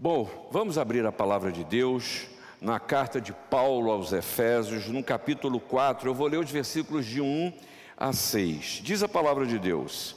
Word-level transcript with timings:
Bom, 0.00 0.48
vamos 0.52 0.78
abrir 0.78 1.04
a 1.04 1.10
palavra 1.10 1.50
de 1.50 1.64
Deus 1.64 2.28
na 2.60 2.78
carta 2.78 3.20
de 3.20 3.32
Paulo 3.32 3.90
aos 3.90 4.12
Efésios, 4.12 4.86
no 4.86 5.02
capítulo 5.02 5.58
4. 5.58 6.08
Eu 6.08 6.14
vou 6.14 6.28
ler 6.28 6.38
os 6.38 6.52
versículos 6.52 7.04
de 7.04 7.20
1 7.20 7.52
a 7.96 8.12
6. 8.12 8.80
Diz 8.84 9.02
a 9.02 9.08
palavra 9.08 9.44
de 9.44 9.58
Deus: 9.58 10.14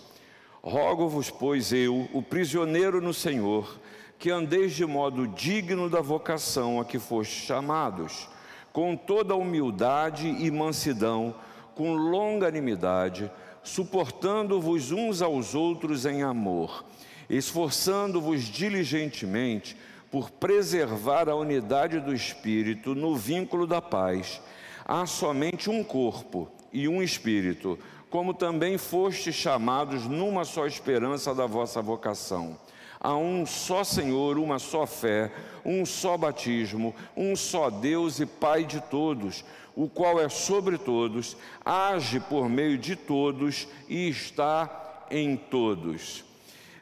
Rogo-vos, 0.62 1.32
pois 1.32 1.74
eu, 1.74 2.08
o 2.14 2.22
prisioneiro 2.22 3.02
no 3.02 3.12
Senhor, 3.12 3.80
que 4.20 4.30
andeis 4.30 4.74
de 4.74 4.86
modo 4.86 5.28
digno 5.28 5.90
da 5.90 6.00
vocação 6.00 6.80
a 6.80 6.86
que 6.86 7.00
fostes 7.00 7.44
chamados, 7.44 8.30
com 8.72 8.96
toda 8.96 9.36
humildade 9.36 10.28
e 10.28 10.52
mansidão, 10.52 11.34
com 11.74 11.96
longanimidade, 11.96 13.32
suportando-vos 13.64 14.92
uns 14.92 15.24
aos 15.24 15.56
outros 15.56 16.06
em 16.06 16.22
amor 16.22 16.86
esforçando-vos 17.32 18.44
diligentemente 18.44 19.78
por 20.12 20.30
preservar 20.30 21.30
a 21.30 21.36
unidade 21.36 22.00
do 22.02 22.14
Espírito 22.14 22.94
no 22.94 23.16
vínculo 23.16 23.66
da 23.66 23.82
paz. 23.82 24.42
Há 24.86 25.06
somente 25.06 25.70
um 25.70 25.84
corpo 25.84 26.52
e 26.74 26.90
um 26.90 27.02
Espírito, 27.02 27.80
como 28.10 28.34
também 28.34 28.78
fostes 28.78 29.34
chamados 29.34 30.06
numa 30.06 30.44
só 30.44 30.68
esperança 30.68 31.34
da 31.34 31.46
vossa 31.46 31.82
vocação. 31.82 32.60
Há 33.00 33.16
um 33.16 33.46
só 33.46 33.86
Senhor, 33.86 34.38
uma 34.38 34.60
só 34.60 34.86
fé, 34.86 35.32
um 35.64 35.86
só 35.86 36.18
batismo, 36.18 36.94
um 37.16 37.34
só 37.36 37.70
Deus 37.70 38.20
e 38.20 38.26
Pai 38.26 38.66
de 38.66 38.82
todos, 38.82 39.46
o 39.74 39.88
qual 39.88 40.20
é 40.20 40.28
sobre 40.28 40.78
todos, 40.78 41.38
age 41.64 42.20
por 42.20 42.50
meio 42.50 42.78
de 42.78 42.98
todos 42.98 43.68
e 43.88 44.10
está 44.10 45.08
em 45.10 45.38
todos. 45.38 46.31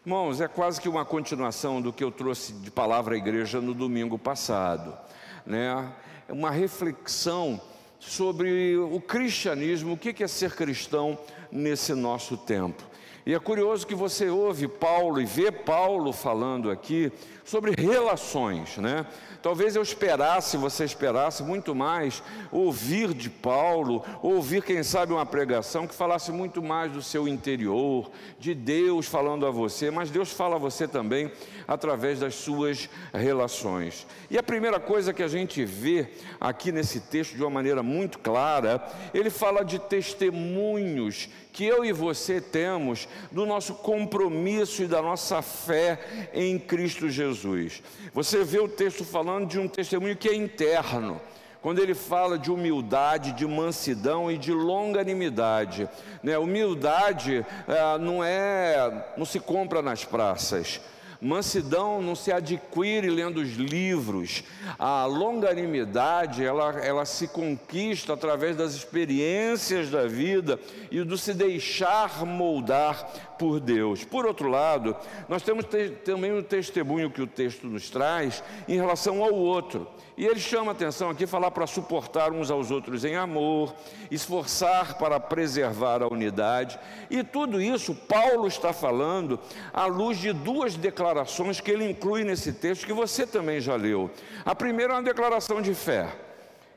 Irmãos, 0.09 0.41
é 0.41 0.47
quase 0.47 0.81
que 0.81 0.89
uma 0.89 1.05
continuação 1.05 1.79
do 1.79 1.93
que 1.93 2.03
eu 2.03 2.11
trouxe 2.11 2.51
de 2.51 2.71
palavra 2.71 3.13
à 3.13 3.17
igreja 3.19 3.61
no 3.61 3.75
domingo 3.75 4.17
passado, 4.17 4.97
né? 5.45 5.87
É 6.27 6.33
uma 6.33 6.49
reflexão 6.49 7.61
sobre 7.99 8.75
o 8.75 8.99
cristianismo, 8.99 9.93
o 9.93 9.97
que 9.97 10.23
é 10.23 10.27
ser 10.27 10.55
cristão 10.55 11.15
nesse 11.51 11.93
nosso 11.93 12.35
tempo. 12.35 12.88
E 13.29 13.33
é 13.35 13.37
curioso 13.37 13.85
que 13.85 13.93
você 13.93 14.27
ouve 14.27 14.67
Paulo 14.67 15.21
e 15.21 15.25
vê 15.25 15.51
Paulo 15.51 16.11
falando 16.11 16.71
aqui 16.71 17.11
sobre 17.45 17.79
relações, 17.79 18.77
né? 18.77 19.05
Talvez 19.39 19.75
eu 19.75 19.83
esperasse, 19.83 20.57
você 20.57 20.83
esperasse 20.83 21.43
muito 21.43 21.75
mais 21.75 22.23
ouvir 22.51 23.13
de 23.13 23.29
Paulo, 23.29 24.03
ouvir, 24.23 24.63
quem 24.63 24.81
sabe, 24.81 25.13
uma 25.13 25.27
pregação 25.27 25.85
que 25.85 25.93
falasse 25.93 26.31
muito 26.31 26.61
mais 26.61 26.91
do 26.91 27.03
seu 27.03 27.27
interior, 27.27 28.09
de 28.39 28.55
Deus 28.55 29.05
falando 29.05 29.45
a 29.45 29.51
você, 29.51 29.91
mas 29.91 30.09
Deus 30.09 30.31
fala 30.31 30.55
a 30.55 30.59
você 30.59 30.87
também 30.87 31.31
através 31.67 32.19
das 32.19 32.33
suas 32.33 32.89
relações. 33.13 34.07
E 34.31 34.39
a 34.39 34.43
primeira 34.43 34.79
coisa 34.79 35.13
que 35.13 35.21
a 35.21 35.27
gente 35.27 35.63
vê 35.63 36.07
aqui 36.41 36.71
nesse 36.71 36.99
texto 36.99 37.35
de 37.35 37.43
uma 37.43 37.51
maneira 37.51 37.83
muito 37.83 38.17
clara, 38.17 38.83
ele 39.13 39.29
fala 39.29 39.63
de 39.63 39.77
testemunhos 39.77 41.29
que 41.59 41.65
eu 41.65 41.83
e 41.83 41.91
você 41.91 42.39
temos 42.39 43.05
do 43.29 43.45
nosso 43.45 43.73
compromisso 43.73 44.81
e 44.81 44.87
da 44.87 45.01
nossa 45.01 45.41
fé 45.41 46.29
em 46.33 46.57
Cristo 46.57 47.09
Jesus. 47.09 47.83
Você 48.13 48.45
vê 48.45 48.59
o 48.59 48.69
texto 48.69 49.03
falando 49.03 49.45
de 49.45 49.59
um 49.59 49.67
testemunho 49.67 50.15
que 50.15 50.29
é 50.29 50.33
interno 50.33 51.19
quando 51.61 51.79
ele 51.79 51.93
fala 51.93 52.39
de 52.39 52.49
humildade, 52.49 53.33
de 53.33 53.45
mansidão 53.45 54.31
e 54.31 54.37
de 54.37 54.53
longanimidade. 54.53 55.89
Né? 56.23 56.37
Humildade 56.37 57.45
é, 57.67 57.97
não 57.97 58.23
é, 58.23 59.13
não 59.17 59.25
se 59.25 59.41
compra 59.41 59.81
nas 59.81 60.05
praças. 60.05 60.79
Mansidão 61.21 62.01
não 62.01 62.15
se 62.15 62.31
adquire 62.31 63.09
lendo 63.09 63.41
os 63.41 63.55
livros. 63.55 64.43
A 64.77 65.05
longanimidade, 65.05 66.45
ela, 66.45 66.79
ela 66.79 67.05
se 67.05 67.27
conquista 67.27 68.13
através 68.13 68.55
das 68.55 68.73
experiências 68.73 69.89
da 69.89 70.07
vida 70.07 70.57
e 70.89 71.03
do 71.03 71.17
se 71.17 71.33
deixar 71.33 72.25
moldar 72.25 73.35
por 73.37 73.59
Deus. 73.59 74.05
Por 74.05 74.25
outro 74.25 74.47
lado, 74.47 74.95
nós 75.27 75.43
temos 75.43 75.65
também 76.05 76.31
o 76.31 76.41
testemunho 76.41 77.11
que 77.11 77.21
o 77.21 77.27
texto 77.27 77.67
nos 77.67 77.89
traz 77.89 78.41
em 78.67 78.75
relação 78.75 79.21
ao 79.21 79.33
outro. 79.33 79.87
E 80.19 80.25
ele 80.25 80.37
chama 80.37 80.73
atenção 80.73 81.09
aqui 81.09 81.25
falar 81.25 81.49
para 81.49 81.65
suportar 81.65 82.33
uns 82.33 82.51
aos 82.51 82.71
outros 82.71 83.05
em 83.05 83.15
amor, 83.15 83.73
esforçar 84.11 84.97
para 84.97 85.17
preservar 85.17 86.03
a 86.03 86.07
unidade. 86.09 86.77
E 87.09 87.23
tudo 87.23 87.61
isso 87.61 87.95
Paulo 87.95 88.45
está 88.45 88.73
falando 88.73 89.39
à 89.71 89.85
luz 89.85 90.17
de 90.17 90.33
duas 90.33 90.75
declarações 90.75 91.61
que 91.61 91.71
ele 91.71 91.89
inclui 91.89 92.25
nesse 92.25 92.51
texto 92.51 92.85
que 92.85 92.91
você 92.91 93.25
também 93.25 93.61
já 93.61 93.77
leu. 93.77 94.11
A 94.43 94.53
primeira 94.53 94.91
é 94.91 94.97
uma 94.97 95.03
declaração 95.03 95.61
de 95.61 95.73
fé, 95.73 96.09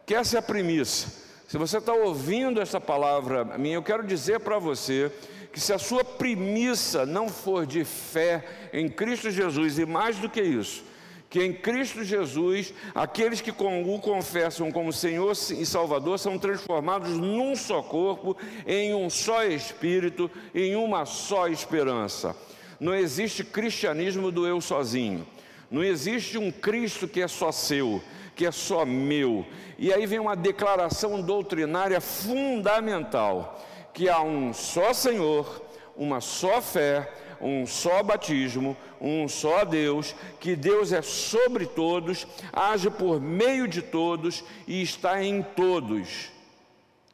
que 0.07 0.15
essa 0.15 0.37
é 0.37 0.39
a 0.39 0.43
premissa. 0.43 1.09
Se 1.49 1.59
você 1.59 1.79
está 1.79 1.93
ouvindo 1.93 2.61
essa 2.61 2.81
palavra 2.81 3.45
minha, 3.59 3.75
eu 3.75 3.83
quero 3.83 4.07
dizer 4.07 4.39
para 4.39 4.61
você 4.61 5.11
que 5.53 5.59
se 5.59 5.73
a 5.73 5.81
sua 5.81 6.05
premissa 6.05 7.05
não 7.05 7.29
for 7.29 7.67
de 7.67 7.85
fé 7.85 8.45
em 8.73 8.89
Cristo 8.89 9.33
Jesus, 9.33 9.81
e 9.81 9.85
mais 9.85 10.17
do 10.19 10.29
que 10.29 10.41
isso, 10.41 10.92
que 11.33 11.43
em 11.43 11.51
Cristo 11.51 12.05
Jesus, 12.05 12.75
aqueles 12.95 13.41
que 13.41 13.51
o 13.51 13.99
confessam 13.99 14.71
como 14.71 14.93
Senhor 14.93 15.33
e 15.33 15.65
Salvador 15.65 16.19
são 16.19 16.39
transformados 16.39 17.09
num 17.09 17.57
só 17.57 17.83
corpo, 17.83 18.37
em 18.67 18.95
um 18.95 19.09
só 19.09 19.43
espírito, 19.43 20.31
em 20.55 20.77
uma 20.77 21.07
só 21.07 21.49
esperança. 21.49 22.37
Não 22.79 22.95
existe 22.95 23.43
cristianismo 23.43 24.31
do 24.31 24.47
eu 24.47 24.61
sozinho. 24.61 25.27
Não 25.71 25.83
existe 25.83 26.37
um 26.37 26.53
Cristo 26.53 27.09
que 27.09 27.23
é 27.23 27.29
só 27.29 27.51
seu, 27.51 28.03
que 28.37 28.45
é 28.45 28.53
só 28.53 28.85
meu. 28.85 29.47
E 29.79 29.91
aí 29.91 30.05
vem 30.05 30.19
uma 30.19 30.37
declaração 30.37 31.19
doutrinária 31.23 31.99
fundamental, 31.99 33.59
que 33.95 34.07
há 34.07 34.21
um 34.21 34.53
só 34.53 34.93
Senhor, 34.93 35.63
uma 35.97 36.21
só 36.21 36.61
fé, 36.61 37.11
um 37.43 37.67
só 37.67 38.03
batismo, 38.03 38.77
um 39.01 39.27
só 39.27 39.65
Deus, 39.65 40.15
que 40.39 40.55
Deus 40.55 40.93
é 40.93 41.03
sobre 41.03 41.67
todos, 41.67 42.27
age 42.53 42.89
por 42.89 43.21
meio 43.21 43.67
de 43.67 43.83
todos 43.83 44.45
e 44.67 44.81
está 44.81 45.23
em 45.23 45.43
todos. 45.43 46.31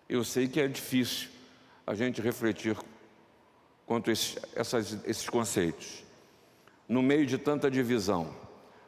Eu 0.08 0.22
sei 0.22 0.46
que 0.46 0.60
é 0.60 0.68
difícil 0.68 1.28
a 1.86 1.94
gente 1.94 2.20
refletir 2.20 2.76
quanto 3.86 4.10
a 4.10 4.12
esses, 4.12 4.36
essas, 4.54 4.98
esses 5.06 5.28
conceitos, 5.28 6.04
no 6.86 7.02
meio 7.02 7.24
de 7.24 7.38
tanta 7.38 7.70
divisão, 7.70 8.28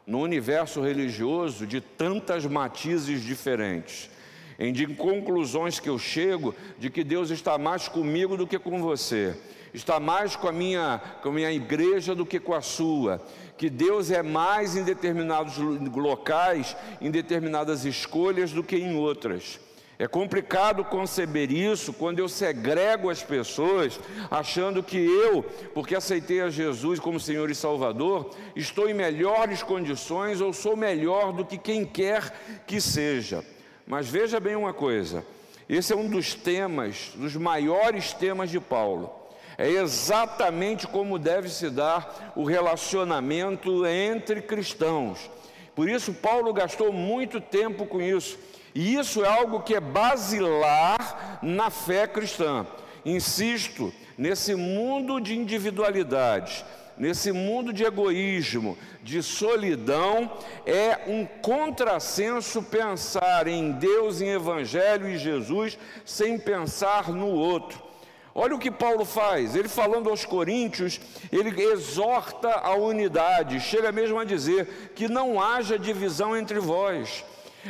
no 0.07 0.21
universo 0.21 0.83
religioso 0.83 1.67
de 1.67 1.81
tantas 1.81 2.45
matizes 2.45 3.23
diferentes, 3.23 4.11
em 4.59 4.75
de 4.75 4.87
conclusões 4.87 5.81
que 5.81 5.89
eu 5.89 5.99
chego 5.99 6.55
de 6.79 6.91
que 6.91 7.03
Deus 7.03 7.31
está 7.31 7.57
mais 7.57 7.89
comigo 7.89 8.37
do 8.37 8.47
que 8.47 8.59
com 8.59 8.83
você 8.83 9.35
está 9.73 10.01
mais 10.01 10.37
com 10.37 10.49
a 10.49 10.53
minha, 10.53 11.01
com 11.23 11.29
a 11.29 11.33
minha 11.33 11.53
igreja 11.53 12.15
do 12.15 12.27
que 12.27 12.41
com 12.41 12.55
a 12.55 12.61
sua, 12.61 13.21
que 13.57 13.69
Deus 13.69 14.11
é 14.11 14.23
mais 14.23 14.77
em 14.77 14.83
determinados 14.83 15.59
locais, 15.59 16.77
em 17.01 17.11
determinadas 17.11 17.85
escolhas 17.85 18.53
do 18.53 18.63
que 18.63 18.77
em 18.77 18.97
outras. 18.97 19.61
É 19.99 20.09
complicado 20.09 20.83
conceber 20.83 21.53
isso 21.53 21.93
quando 21.93 22.21
eu 22.21 22.29
segrego 22.29 23.11
as 23.11 23.23
pessoas, 23.23 24.01
achando 24.31 24.83
que 24.83 24.97
eu, 24.97 25.43
porque 25.75 25.95
aceitei 25.95 26.41
a 26.41 26.49
Jesus 26.49 26.99
como 26.99 27.21
Senhor 27.21 27.51
e 27.51 27.55
Salvador, 27.55 28.31
estou 28.57 28.89
em 28.89 28.95
melhores 28.95 29.63
condições 29.63 30.41
ou 30.41 30.55
sou 30.55 30.75
melhor 30.75 31.35
do 31.35 31.45
que 31.45 31.59
quem 31.59 31.85
quer 31.85 32.33
que 32.67 32.81
seja. 32.81 33.45
Mas 33.87 34.09
veja 34.09 34.41
bem 34.41 34.57
uma 34.57 34.73
coisa: 34.73 35.23
esse 35.69 35.93
é 35.93 35.97
um 35.97 36.09
dos 36.09 36.33
temas, 36.35 37.13
dos 37.15 37.37
maiores 37.37 38.15
temas 38.15 38.49
de 38.49 38.59
Paulo 38.59 39.20
é 39.61 39.69
exatamente 39.69 40.87
como 40.87 41.19
deve 41.19 41.51
se 41.51 41.69
dar 41.69 42.33
o 42.35 42.45
relacionamento 42.45 43.85
entre 43.87 44.41
cristãos. 44.41 45.31
Por 45.75 45.87
isso, 45.87 46.15
Paulo 46.15 46.51
gastou 46.55 46.91
muito 46.91 47.43
tempo 47.43 47.85
com 47.85 48.01
isso. 48.01 48.39
E 48.75 48.95
isso 48.95 49.23
é 49.23 49.29
algo 49.29 49.61
que 49.61 49.75
é 49.75 49.81
basilar 49.81 51.39
na 51.43 51.69
fé 51.69 52.07
cristã. 52.07 52.67
Insisto, 53.05 53.93
nesse 54.17 54.55
mundo 54.55 55.21
de 55.21 55.37
individualidade, 55.37 56.65
nesse 56.97 57.31
mundo 57.31 57.71
de 57.71 57.85
egoísmo, 57.85 58.79
de 59.03 59.23
solidão, 59.23 60.39
é 60.65 61.01
um 61.07 61.27
contrassenso 61.27 62.63
pensar 62.63 63.47
em 63.47 63.73
Deus, 63.73 64.23
em 64.23 64.31
Evangelho 64.31 65.07
e 65.07 65.19
Jesus, 65.19 65.77
sem 66.03 66.39
pensar 66.39 67.11
no 67.11 67.27
outro. 67.27 67.90
Olha 68.35 68.55
o 68.55 68.59
que 68.59 68.71
Paulo 68.71 69.05
faz, 69.05 69.57
ele 69.57 69.69
falando 69.69 70.09
aos 70.09 70.25
coríntios, 70.25 71.01
ele 71.33 71.61
exorta 71.63 72.49
a 72.51 72.75
unidade, 72.75 73.61
chega 73.61 73.91
mesmo 73.91 74.19
a 74.19 74.25
dizer 74.25 74.93
que 74.95 75.09
não 75.09 75.43
haja 75.43 75.79
divisão 75.79 76.37
entre 76.37 76.61
vós. 76.61 77.25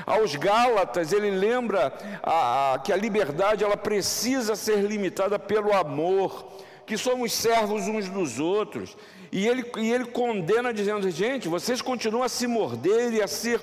Aos 0.06 0.36
Gálatas, 0.36 1.12
ele 1.12 1.30
lembra 1.30 1.92
a, 2.22 2.74
a, 2.74 2.78
que 2.78 2.92
a 2.92 2.96
liberdade 2.96 3.64
ela 3.64 3.76
precisa 3.76 4.54
ser 4.54 4.82
limitada 4.82 5.38
pelo 5.38 5.72
amor, 5.72 6.46
que 6.86 6.96
somos 6.96 7.32
servos 7.32 7.88
uns 7.88 8.08
dos 8.08 8.38
outros. 8.38 8.96
E 9.32 9.46
ele, 9.46 9.64
e 9.78 9.92
ele 9.92 10.04
condena, 10.06 10.72
dizendo: 10.72 11.10
gente, 11.10 11.48
vocês 11.48 11.80
continuam 11.80 12.22
a 12.22 12.28
se 12.28 12.46
morder 12.46 13.12
e 13.12 13.22
a 13.22 13.26
se 13.26 13.60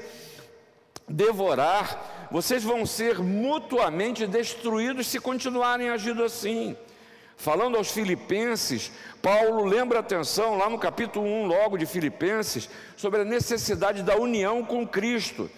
devorar, 1.08 2.28
vocês 2.30 2.64
vão 2.64 2.86
ser 2.86 3.20
mutuamente 3.20 4.28
destruídos 4.28 5.08
se 5.08 5.20
continuarem 5.20 5.90
agindo 5.90 6.24
assim. 6.24 6.76
Falando 7.38 7.78
aos 7.78 7.92
Filipenses, 7.92 8.92
Paulo 9.22 9.64
lembra 9.64 10.00
atenção 10.00 10.58
lá 10.58 10.70
no 10.70 10.80
capítulo 10.80 11.26
1, 11.26 11.46
logo 11.46 11.78
de 11.78 11.86
Filipenses, 11.86 12.68
sobre 12.98 13.22
a 13.22 13.26
necessidade 13.26 14.02
da 14.02 14.18
união 14.18 14.66
com 14.66 14.88
Cristo. 14.88 15.50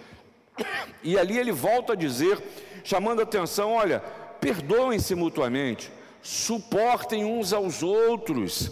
E 1.01 1.18
ali 1.18 1.38
ele 1.38 1.54
volta 1.54 1.94
a 1.94 1.96
dizer, 1.96 2.38
chamando 2.84 3.22
atenção: 3.22 3.72
olha, 3.72 4.01
perdoem-se 4.42 5.16
mutuamente, 5.16 5.90
suportem 6.22 7.24
uns 7.24 7.54
aos 7.54 7.81
outros. 7.81 8.72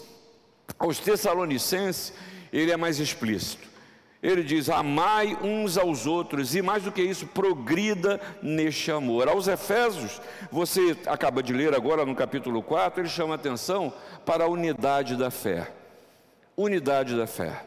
Aos 0.78 1.00
Tessalonicenses, 1.00 2.14
ele 2.52 2.72
é 2.72 2.78
mais 2.78 3.00
explícito. 3.00 3.67
Ele 4.22 4.44
diz: 4.44 4.70
amai 4.70 5.38
uns 5.42 5.78
aos 5.78 6.08
outros, 6.08 6.56
e 6.56 6.62
mais 6.62 6.84
do 6.84 6.92
que 6.92 7.02
isso, 7.02 7.28
progrida 7.28 8.20
neste 8.42 8.92
amor. 8.92 9.28
Aos 9.28 9.48
Efésios, 9.48 10.22
você 10.52 10.98
acaba 11.06 11.44
de 11.44 11.54
ler 11.54 11.76
agora 11.76 12.06
no 12.06 12.16
capítulo 12.16 12.64
4, 12.64 13.02
ele 13.02 13.10
chama 13.10 13.36
atenção 13.36 13.94
para 14.26 14.46
a 14.46 14.48
unidade 14.48 15.16
da 15.16 15.30
fé. 15.30 15.72
Unidade 16.56 17.16
da 17.16 17.28
fé. 17.28 17.64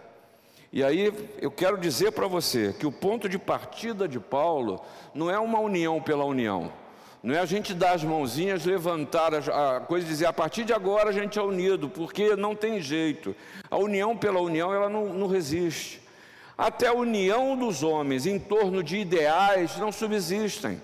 E 0.72 0.84
aí 0.84 1.12
eu 1.40 1.50
quero 1.50 1.76
dizer 1.76 2.12
para 2.12 2.28
você 2.28 2.72
que 2.72 2.86
o 2.86 2.92
ponto 2.92 3.28
de 3.28 3.38
partida 3.38 4.06
de 4.06 4.20
Paulo 4.20 4.80
não 5.12 5.28
é 5.28 5.38
uma 5.38 5.58
união 5.58 6.00
pela 6.00 6.24
união. 6.24 6.72
Não 7.22 7.34
é 7.34 7.40
a 7.40 7.44
gente 7.44 7.74
dar 7.74 7.92
as 7.92 8.04
mãozinhas, 8.04 8.64
levantar 8.64 9.34
a 9.34 9.80
coisa 9.80 10.06
e 10.06 10.08
dizer 10.08 10.26
a 10.26 10.32
partir 10.32 10.64
de 10.64 10.72
agora 10.72 11.10
a 11.10 11.12
gente 11.12 11.38
é 11.38 11.42
unido, 11.42 11.88
porque 11.88 12.34
não 12.34 12.54
tem 12.54 12.80
jeito. 12.80 13.34
A 13.70 13.76
união 13.76 14.16
pela 14.16 14.40
união 14.40 14.72
ela 14.72 14.88
não, 14.88 15.12
não 15.12 15.26
resiste. 15.26 16.00
Até 16.60 16.88
a 16.88 16.92
união 16.92 17.56
dos 17.56 17.82
homens 17.82 18.26
em 18.26 18.38
torno 18.38 18.82
de 18.82 18.98
ideais 18.98 19.78
não 19.78 19.90
subsistem, 19.90 20.78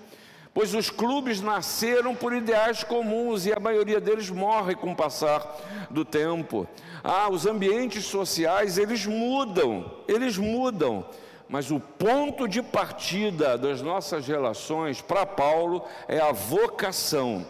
pois 0.51 0.73
os 0.73 0.89
clubes 0.89 1.39
nasceram 1.39 2.15
por 2.15 2.33
ideais 2.33 2.83
comuns 2.83 3.45
e 3.45 3.53
a 3.53 3.59
maioria 3.59 4.01
deles 4.01 4.31
morre 4.31 4.73
com 4.73 4.93
o 4.93 4.95
passar 4.95 5.87
do 5.91 6.03
tempo. 6.03 6.67
Ah, 7.03 7.29
os 7.29 7.45
ambientes 7.45 8.05
sociais 8.05 8.79
eles 8.79 9.05
mudam, 9.05 10.01
eles 10.07 10.35
mudam. 10.35 11.05
Mas 11.47 11.69
o 11.69 11.79
ponto 11.79 12.47
de 12.47 12.63
partida 12.63 13.55
das 13.55 13.79
nossas 13.79 14.27
relações 14.27 14.99
para 14.99 15.27
Paulo 15.27 15.85
é 16.07 16.19
a 16.19 16.31
vocação. 16.31 17.45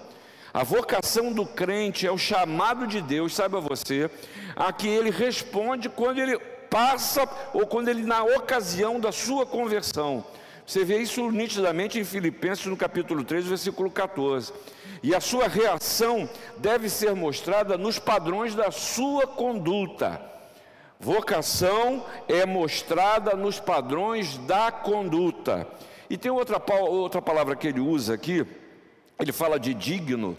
A 0.53 0.65
vocação 0.65 1.31
do 1.31 1.45
crente 1.45 2.05
é 2.05 2.11
o 2.11 2.17
chamado 2.17 2.87
de 2.87 2.99
Deus, 2.99 3.33
saiba 3.33 3.61
você, 3.61 4.11
a 4.53 4.73
que 4.73 4.85
ele 4.85 5.11
responde 5.11 5.87
quando 5.87 6.17
ele 6.17 6.56
passa 6.69 7.27
ou 7.53 7.65
quando 7.65 7.89
ele, 7.89 8.03
na 8.03 8.23
ocasião 8.23 8.99
da 8.99 9.11
sua 9.11 9.45
conversão. 9.45 10.23
Você 10.65 10.83
vê 10.83 10.97
isso 10.97 11.31
nitidamente 11.31 11.97
em 11.97 12.03
Filipenses, 12.03 12.65
no 12.65 12.75
capítulo 12.75 13.23
3, 13.23 13.45
versículo 13.45 13.89
14. 13.89 14.51
E 15.01 15.15
a 15.15 15.21
sua 15.21 15.47
reação 15.47 16.29
deve 16.57 16.89
ser 16.89 17.15
mostrada 17.15 17.77
nos 17.77 17.99
padrões 17.99 18.53
da 18.53 18.69
sua 18.69 19.25
conduta. 19.25 20.21
Vocação 20.99 22.03
é 22.27 22.45
mostrada 22.45 23.35
nos 23.35 23.59
padrões 23.59 24.37
da 24.39 24.71
conduta. 24.71 25.67
E 26.09 26.17
tem 26.17 26.31
outra, 26.31 26.61
outra 26.81 27.21
palavra 27.21 27.55
que 27.55 27.67
ele 27.67 27.79
usa 27.79 28.15
aqui, 28.15 28.45
ele 29.19 29.31
fala 29.31 29.59
de 29.59 29.73
digno, 29.73 30.37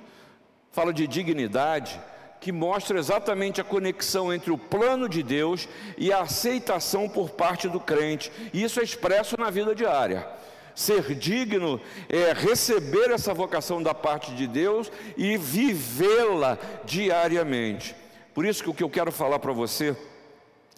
fala 0.73 0.93
de 0.93 1.07
dignidade, 1.07 2.01
que 2.41 2.53
mostra 2.53 2.99
exatamente 2.99 3.61
a 3.61 3.65
conexão 3.65 4.33
entre 4.33 4.51
o 4.51 4.59
plano 4.59 5.09
de 5.09 5.23
Deus 5.23 5.69
e 5.97 6.13
a 6.13 6.21
aceitação 6.21 7.09
por 7.09 7.31
parte 7.31 7.69
do 7.69 7.81
crente. 7.81 8.31
E 8.53 8.63
isso 8.63 8.81
é 8.81 8.85
expresso 8.85 9.39
na 9.39 9.51
vida 9.51 9.75
diária. 9.75 10.27
Ser 10.75 11.15
digno 11.15 11.81
é 12.09 12.33
receber 12.33 13.11
essa 13.11 13.35
vocação 13.35 13.83
da 13.83 13.93
parte 13.93 14.33
de 14.35 14.47
Deus 14.47 14.93
e 15.17 15.37
vivê-la 15.37 16.57
diariamente. 16.85 17.97
Por 18.33 18.47
isso 18.47 18.63
que 18.63 18.71
o 18.71 18.75
que 18.75 18.85
eu 18.85 18.91
quero 18.91 19.11
falar 19.11 19.41
para 19.41 19.53
você 19.53 19.97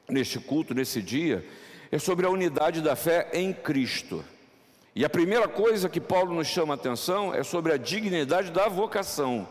neste 0.09 0.39
culto, 0.39 0.75
nesse 0.75 1.03
dia, 1.03 1.45
é 1.93 1.99
sobre 1.99 2.25
a 2.25 2.31
unidade 2.31 2.81
da 2.81 2.97
fé 2.97 3.29
em 3.35 3.53
Cristo. 3.53 4.25
E 4.95 5.05
a 5.05 5.11
primeira 5.11 5.47
coisa 5.47 5.89
que 5.89 6.01
Paulo 6.01 6.35
nos 6.35 6.49
chama 6.49 6.75
a 6.75 6.77
atenção 6.77 7.35
é 7.35 7.43
sobre 7.43 7.73
a 7.73 7.77
dignidade 7.77 8.51
da 8.51 8.69
vocação. 8.69 9.47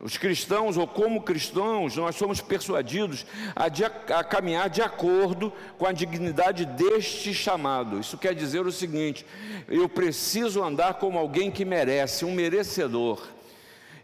Os 0.00 0.16
cristãos, 0.16 0.76
ou 0.76 0.86
como 0.86 1.22
cristãos, 1.22 1.96
nós 1.96 2.14
somos 2.14 2.40
persuadidos 2.40 3.26
a, 3.56 3.68
de, 3.68 3.84
a, 3.84 4.22
caminhar 4.22 4.70
de 4.70 4.80
acordo 4.80 5.52
com 5.76 5.86
a 5.86 5.92
dignidade 5.92 6.64
deste 6.64 7.34
chamado. 7.34 7.98
Isso 7.98 8.16
quer 8.16 8.32
dizer 8.32 8.64
o 8.64 8.70
seguinte: 8.70 9.26
eu 9.66 9.88
preciso 9.88 10.62
andar 10.62 10.94
como 10.94 11.18
alguém 11.18 11.50
que 11.50 11.64
merece, 11.64 12.24
um 12.24 12.32
merecedor. 12.32 13.26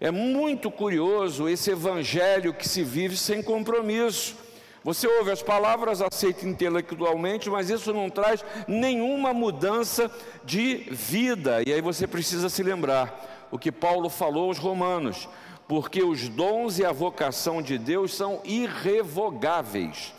É 0.01 0.11
muito 0.11 0.69
curioso 0.69 1.49
esse 1.49 1.71
evangelho 1.71 2.53
que 2.53 2.69
se 2.69 2.83
vive 2.83 3.17
sem 3.17 3.41
compromisso. 3.41 4.37
Você 4.83 5.07
ouve 5.07 5.31
as 5.31 5.43
palavras, 5.43 6.03
aceita 6.03 6.47
intelectualmente, 6.47 7.49
mas 7.49 7.71
isso 7.71 7.91
não 7.93 8.11
traz 8.11 8.45
nenhuma 8.69 9.33
mudança 9.33 10.11
de 10.45 10.89
vida. 10.91 11.63
E 11.67 11.73
aí 11.73 11.81
você 11.81 12.07
precisa 12.07 12.51
se 12.51 12.63
lembrar 12.63 13.47
o 13.51 13.59
que 13.59 13.73
Paulo 13.73 14.11
falou 14.11 14.49
aos 14.49 14.59
Romanos, 14.59 15.27
porque 15.69 16.03
os 16.03 16.29
dons 16.29 16.79
e 16.79 16.85
a 16.85 16.93
vocação 16.93 17.63
de 17.63 17.79
Deus 17.79 18.15
são 18.15 18.41
irrevogáveis. 18.45 20.13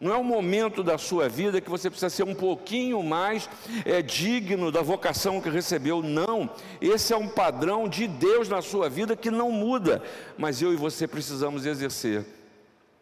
Não 0.00 0.14
é 0.14 0.16
um 0.16 0.24
momento 0.24 0.82
da 0.82 0.96
sua 0.96 1.28
vida 1.28 1.60
que 1.60 1.68
você 1.68 1.90
precisa 1.90 2.08
ser 2.08 2.22
um 2.22 2.34
pouquinho 2.34 3.02
mais 3.02 3.48
é, 3.84 4.00
digno 4.00 4.72
da 4.72 4.80
vocação 4.80 5.40
que 5.40 5.50
recebeu. 5.50 6.02
Não, 6.02 6.48
esse 6.80 7.12
é 7.12 7.16
um 7.16 7.28
padrão 7.28 7.86
de 7.86 8.08
Deus 8.08 8.48
na 8.48 8.62
sua 8.62 8.88
vida 8.88 9.14
que 9.14 9.30
não 9.30 9.52
muda, 9.52 10.02
mas 10.38 10.62
eu 10.62 10.72
e 10.72 10.76
você 10.76 11.06
precisamos 11.06 11.66
exercer 11.66 12.24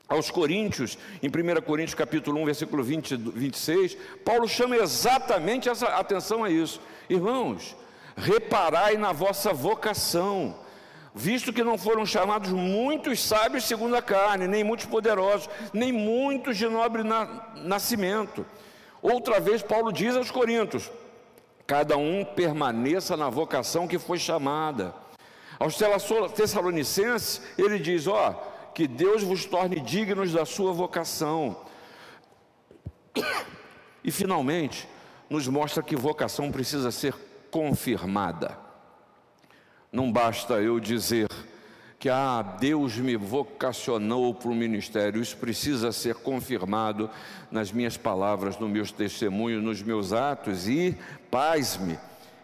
aos 0.08 0.30
Coríntios, 0.30 0.98
em 1.22 1.28
1 1.28 1.60
Coríntios 1.62 1.94
capítulo 1.94 2.40
1, 2.40 2.44
versículo 2.46 2.82
20, 2.82 3.16
26, 3.16 3.96
Paulo 4.24 4.48
chama 4.48 4.76
exatamente 4.76 5.68
essa 5.68 5.86
atenção 5.88 6.42
a 6.42 6.50
isso. 6.50 6.80
Irmãos, 7.10 7.76
reparai 8.16 8.96
na 8.96 9.12
vossa 9.12 9.52
vocação, 9.52 10.56
visto 11.18 11.52
que 11.52 11.64
não 11.64 11.76
foram 11.76 12.06
chamados 12.06 12.50
muitos 12.50 13.20
sábios 13.20 13.64
segundo 13.64 13.96
a 13.96 14.00
carne, 14.00 14.46
nem 14.46 14.62
muitos 14.62 14.86
poderosos, 14.86 15.50
nem 15.72 15.92
muitos 15.92 16.56
de 16.56 16.68
nobre 16.68 17.02
na, 17.02 17.48
nascimento. 17.56 18.46
Outra 19.02 19.40
vez 19.40 19.60
Paulo 19.60 19.92
diz 19.92 20.14
aos 20.14 20.30
Coríntios: 20.30 20.88
cada 21.66 21.96
um 21.96 22.24
permaneça 22.24 23.16
na 23.16 23.28
vocação 23.28 23.88
que 23.88 23.98
foi 23.98 24.16
chamada. 24.16 24.94
Aos 25.58 25.76
Tessalonicenses, 26.34 27.42
ele 27.58 27.80
diz: 27.80 28.06
ó, 28.06 28.32
que 28.72 28.86
Deus 28.86 29.24
vos 29.24 29.44
torne 29.44 29.80
dignos 29.80 30.32
da 30.32 30.46
sua 30.46 30.72
vocação. 30.72 31.56
E 34.04 34.12
finalmente, 34.12 34.88
nos 35.28 35.46
mostra 35.48 35.82
que 35.82 35.94
vocação 35.94 36.50
precisa 36.50 36.90
ser 36.90 37.14
confirmada. 37.50 38.67
Não 39.90 40.12
basta 40.12 40.54
eu 40.54 40.78
dizer 40.78 41.28
que 41.98 42.10
ah, 42.10 42.42
Deus 42.60 42.96
me 42.96 43.16
vocacionou 43.16 44.34
para 44.34 44.50
o 44.50 44.54
ministério, 44.54 45.20
isso 45.20 45.36
precisa 45.36 45.90
ser 45.92 46.14
confirmado 46.16 47.10
nas 47.50 47.72
minhas 47.72 47.96
palavras, 47.96 48.58
nos 48.58 48.70
meus 48.70 48.92
testemunhos, 48.92 49.62
nos 49.62 49.82
meus 49.82 50.12
atos, 50.12 50.68
e 50.68 50.96
paz-me, 51.30 51.98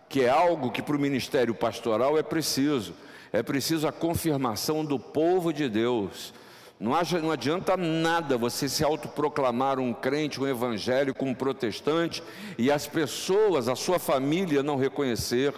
que 0.08 0.22
é 0.22 0.30
algo 0.30 0.70
que 0.70 0.82
para 0.82 0.96
o 0.96 0.98
ministério 0.98 1.54
pastoral 1.54 2.18
é 2.18 2.22
preciso. 2.22 2.94
É 3.30 3.42
preciso 3.42 3.86
a 3.86 3.92
confirmação 3.92 4.84
do 4.84 4.98
povo 4.98 5.52
de 5.52 5.68
Deus. 5.68 6.32
Não, 6.80 6.92
não 7.22 7.30
adianta 7.30 7.76
nada 7.76 8.38
você 8.38 8.68
se 8.68 8.82
autoproclamar 8.82 9.78
um 9.78 9.92
crente, 9.92 10.40
um 10.40 10.46
evangélico, 10.46 11.24
um 11.24 11.34
protestante 11.34 12.22
e 12.56 12.70
as 12.70 12.86
pessoas, 12.86 13.68
a 13.68 13.76
sua 13.76 13.98
família 13.98 14.62
não 14.62 14.76
reconhecer, 14.76 15.54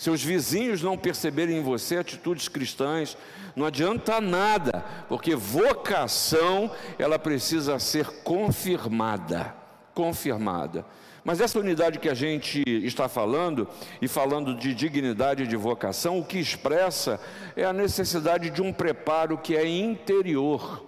seus 0.00 0.24
vizinhos 0.24 0.82
não 0.82 0.96
perceberem 0.96 1.58
em 1.58 1.62
você 1.62 1.98
atitudes 1.98 2.48
cristãs. 2.48 3.18
Não 3.54 3.66
adianta 3.66 4.18
nada, 4.18 4.82
porque 5.10 5.34
vocação 5.34 6.70
ela 6.98 7.18
precisa 7.18 7.78
ser 7.78 8.06
confirmada, 8.22 9.54
confirmada. 9.94 10.86
Mas 11.22 11.38
essa 11.38 11.58
unidade 11.58 11.98
que 11.98 12.08
a 12.08 12.14
gente 12.14 12.62
está 12.66 13.10
falando, 13.10 13.68
e 14.00 14.08
falando 14.08 14.54
de 14.54 14.72
dignidade 14.74 15.42
e 15.42 15.46
de 15.46 15.54
vocação, 15.54 16.18
o 16.18 16.24
que 16.24 16.38
expressa 16.38 17.20
é 17.54 17.66
a 17.66 17.72
necessidade 17.74 18.48
de 18.48 18.62
um 18.62 18.72
preparo 18.72 19.36
que 19.36 19.54
é 19.54 19.68
interior, 19.68 20.82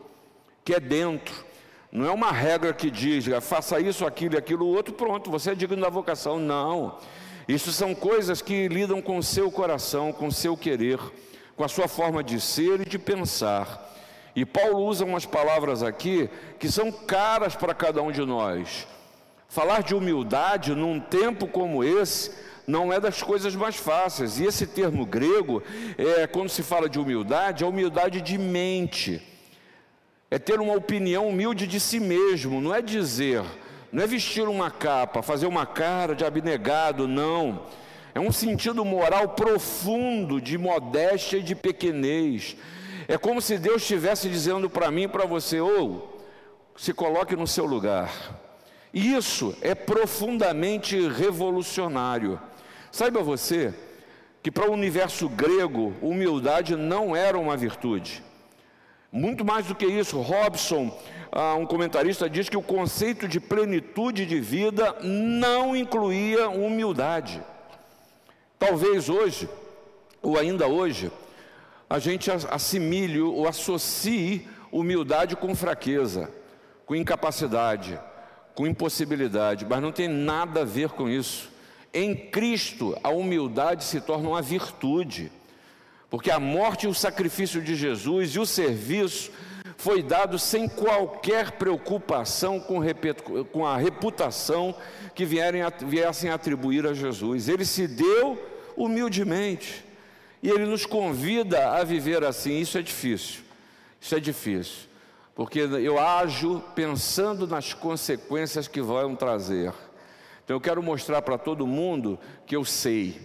que 0.65 0.73
é 0.73 0.81
dentro. 0.81 1.45
Não 1.93 2.07
é 2.07 2.11
uma 2.11 2.33
regra 2.33 2.73
que 2.73 2.91
diz, 2.91 3.27
faça 3.43 3.79
isso, 3.79 4.07
aquilo 4.07 4.37
e 4.37 4.39
aquilo 4.39 4.67
outro, 4.67 4.95
pronto, 4.95 5.31
você 5.31 5.51
é 5.51 5.55
digno 5.55 5.83
da 5.83 5.91
vocação. 5.91 6.39
Não. 6.39 6.97
Isso 7.49 7.73
são 7.73 7.95
coisas 7.95 8.41
que 8.41 8.69
lidam 8.69 9.03
com 9.03 9.19
o 9.19 9.23
seu 9.23 9.51
coração, 9.51 10.13
com 10.13 10.29
o 10.29 10.33
seu 10.33 10.57
querer, 10.57 10.99
com 11.57 11.65
a 11.65 11.69
sua 11.69 11.89
forma 11.89 12.23
de 12.23 12.41
ser 12.41 12.81
e 12.81 12.89
de 12.89 12.99
pensar. 12.99 13.91
E 14.35 14.47
Paulo 14.47 14.85
usa 14.85 15.05
umas 15.05 15.27
palavras 15.27 15.83
aqui 15.83 16.31
que 16.59 16.71
são 16.71 16.91
caras 16.91 17.55
para 17.55 17.75
cada 17.75 18.03
um 18.03 18.11
de 18.11 18.25
nós. 18.25 18.87
Falar 19.49 19.83
de 19.83 19.95
humildade 19.95 20.75
num 20.75 20.99
tempo 20.99 21.47
como 21.47 21.85
esse 21.85 22.31
não 22.67 22.93
é 22.93 22.99
das 22.99 23.23
coisas 23.23 23.55
mais 23.55 23.77
fáceis. 23.77 24.39
E 24.39 24.45
esse 24.45 24.67
termo 24.67 25.05
grego, 25.05 25.63
é, 25.99 26.27
quando 26.27 26.49
se 26.49 26.63
fala 26.63 26.89
de 26.89 26.99
humildade, 26.99 27.65
é 27.65 27.67
humildade 27.67 28.23
de 28.23 28.39
mente. 28.39 29.21
É 30.31 30.39
ter 30.39 30.59
uma 30.61 30.75
opinião 30.75 31.29
humilde 31.29 31.67
de 31.67 31.79
si 31.79 32.01
mesmo, 32.01 32.61
não 32.61 32.75
é 32.75 32.81
dizer, 32.81 33.43
não 33.93 34.03
é 34.03 34.07
vestir 34.07 34.49
uma 34.49 34.71
capa, 34.71 35.23
fazer 35.23 35.47
uma 35.47 35.67
cara 35.67 36.15
de 36.15 36.25
abnegado, 36.25 37.07
não. 37.07 37.67
É 38.15 38.21
um 38.21 38.33
sentido 38.33 38.85
moral 38.85 39.29
profundo 39.31 40.41
de 40.41 40.57
modéstia 40.57 41.37
e 41.37 41.43
de 41.43 41.55
pequenez. 41.55 42.57
É 43.07 43.19
como 43.19 43.43
se 43.43 43.59
Deus 43.59 43.83
estivesse 43.83 44.31
dizendo 44.31 44.71
para 44.71 44.91
mim 44.91 45.03
e 45.03 45.09
para 45.09 45.27
você: 45.27 45.61
ou 45.61 46.11
oh, 46.75 46.79
se 46.79 46.95
coloque 46.95 47.37
no 47.37 47.47
seu 47.47 47.67
lugar. 47.67 48.11
Isso 48.95 49.55
é 49.61 49.75
profundamente 49.75 51.09
revolucionário. 51.09 52.41
Saiba 52.91 53.23
você 53.23 53.75
que 54.43 54.51
para 54.51 54.71
o 54.71 54.75
universo 54.75 55.29
grego, 55.29 55.95
humildade 56.01 56.77
não 56.77 57.15
era 57.15 57.39
uma 57.39 57.57
virtude. 57.57 58.23
Muito 59.11 59.45
mais 59.45 59.67
do 59.67 59.75
que 59.75 59.87
isso, 59.87 60.21
Robson, 60.21 60.99
um 61.59 61.65
comentarista, 61.65 62.29
diz 62.29 62.49
que 62.49 62.57
o 62.57 62.63
conceito 62.63 63.27
de 63.27 63.41
plenitude 63.41 64.27
de 64.27 64.39
vida 64.39 64.97
não 65.03 65.75
incluía 65.75 66.51
humildade. 66.51 67.43
Talvez 68.59 69.09
hoje, 69.09 69.49
ou 70.21 70.39
ainda 70.39 70.67
hoje, 70.67 71.11
a 71.89 71.99
gente 71.99 72.31
assimile 72.31 73.21
ou 73.21 73.49
associe 73.49 74.47
humildade 74.71 75.35
com 75.35 75.55
fraqueza, 75.55 76.31
com 76.85 76.95
incapacidade, 76.95 77.99
com 78.55 78.67
impossibilidade, 78.67 79.67
mas 79.69 79.81
não 79.81 79.91
tem 79.91 80.09
nada 80.09 80.61
a 80.61 80.65
ver 80.65 80.91
com 80.91 81.09
isso. 81.09 81.51
Em 81.95 82.15
Cristo, 82.15 82.97
a 83.03 83.09
humildade 83.09 83.85
se 83.85 84.01
torna 84.01 84.29
uma 84.29 84.43
virtude, 84.43 85.33
porque 86.11 86.31
a 86.31 86.39
morte 86.39 86.85
e 86.85 86.89
o 86.89 86.95
sacrifício 86.95 87.63
de 87.63 87.75
Jesus 87.75 88.35
e 88.35 88.39
o 88.39 88.47
serviço 88.47 89.31
foi 89.83 90.01
dado 90.01 90.39
sem 90.39 90.69
qualquer 90.69 91.51
preocupação 91.51 92.61
com, 92.61 93.67
a 93.67 93.77
reputação 93.77 94.73
que 95.13 95.25
vierem, 95.25 95.61
viessem 95.81 96.31
atribuir 96.31 96.87
a 96.87 96.95
Jesus. 96.95 97.49
Ele 97.49 97.65
se 97.65 97.89
deu 97.89 98.41
humildemente. 98.77 99.85
E 100.41 100.49
ele 100.49 100.67
nos 100.67 100.87
convida 100.87 101.73
a 101.73 101.83
viver 101.83 102.23
assim. 102.23 102.61
Isso 102.61 102.79
é 102.79 102.83
difícil. 102.83 103.43
Isso 104.01 104.15
é 104.15 104.21
difícil. 104.21 104.89
Porque 105.35 105.59
eu 105.59 105.99
ajo 105.99 106.63
pensando 106.77 107.45
nas 107.45 107.75
consequências 107.75 108.69
que 108.69 108.81
vão 108.81 109.17
trazer. 109.17 109.75
Então 110.45 110.55
eu 110.55 110.61
quero 110.61 110.81
mostrar 110.81 111.23
para 111.23 111.37
todo 111.37 111.67
mundo 111.67 112.21
que 112.47 112.55
eu 112.55 112.65
sei. 112.65 113.21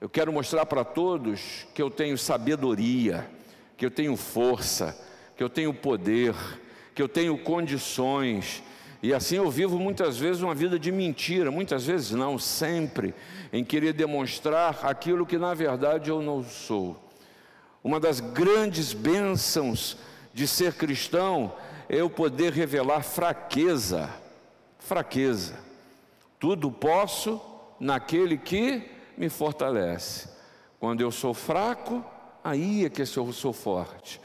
Eu 0.00 0.08
quero 0.08 0.32
mostrar 0.32 0.66
para 0.66 0.84
todos 0.84 1.66
que 1.74 1.82
eu 1.82 1.90
tenho 1.90 2.16
sabedoria, 2.16 3.28
que 3.76 3.84
eu 3.84 3.90
tenho 3.90 4.16
força, 4.16 4.96
que 5.40 5.44
eu 5.44 5.48
tenho 5.48 5.72
poder, 5.72 6.34
que 6.94 7.00
eu 7.00 7.08
tenho 7.08 7.38
condições. 7.38 8.62
E 9.02 9.14
assim 9.14 9.36
eu 9.36 9.50
vivo 9.50 9.78
muitas 9.78 10.18
vezes 10.18 10.42
uma 10.42 10.54
vida 10.54 10.78
de 10.78 10.92
mentira, 10.92 11.50
muitas 11.50 11.86
vezes 11.86 12.10
não, 12.10 12.38
sempre 12.38 13.14
em 13.50 13.64
querer 13.64 13.94
demonstrar 13.94 14.80
aquilo 14.82 15.24
que 15.24 15.38
na 15.38 15.54
verdade 15.54 16.10
eu 16.10 16.20
não 16.20 16.44
sou. 16.44 16.94
Uma 17.82 17.98
das 17.98 18.20
grandes 18.20 18.92
bênçãos 18.92 19.96
de 20.34 20.46
ser 20.46 20.74
cristão 20.74 21.54
é 21.88 21.96
eu 21.96 22.10
poder 22.10 22.52
revelar 22.52 23.02
fraqueza. 23.02 24.10
Fraqueza. 24.78 25.58
Tudo 26.38 26.70
posso 26.70 27.40
naquele 27.80 28.36
que 28.36 28.82
me 29.16 29.30
fortalece. 29.30 30.28
Quando 30.78 31.00
eu 31.00 31.10
sou 31.10 31.32
fraco, 31.32 32.04
aí 32.44 32.84
é 32.84 32.90
que 32.90 33.00
eu 33.00 33.32
sou 33.32 33.54
forte. 33.54 34.20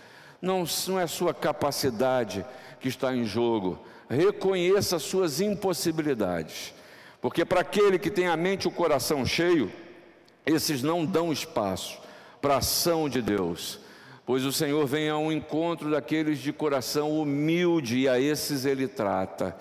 Não, 0.45 0.63
não 0.87 0.99
é 0.99 1.03
a 1.03 1.07
sua 1.07 1.33
capacidade 1.33 2.45
que 2.79 2.87
está 2.87 3.15
em 3.15 3.25
jogo. 3.25 3.79
Reconheça 4.07 4.97
as 4.97 5.01
suas 5.01 5.41
impossibilidades. 5.41 6.71
Porque 7.19 7.43
para 7.43 7.61
aquele 7.61 7.97
que 7.97 8.11
tem 8.11 8.27
a 8.27 8.37
mente 8.37 8.65
e 8.65 8.67
o 8.67 8.71
coração 8.71 9.25
cheio, 9.25 9.71
esses 10.45 10.83
não 10.83 11.03
dão 11.03 11.33
espaço 11.33 11.99
para 12.39 12.53
a 12.53 12.57
ação 12.57 13.09
de 13.09 13.23
Deus. 13.23 13.79
Pois 14.23 14.45
o 14.45 14.51
Senhor 14.51 14.85
vem 14.85 15.09
ao 15.09 15.31
encontro 15.31 15.89
daqueles 15.89 16.37
de 16.37 16.53
coração 16.53 17.19
humilde 17.19 17.97
e 17.97 18.07
a 18.07 18.19
esses 18.19 18.65
ele 18.65 18.87
trata. 18.87 19.57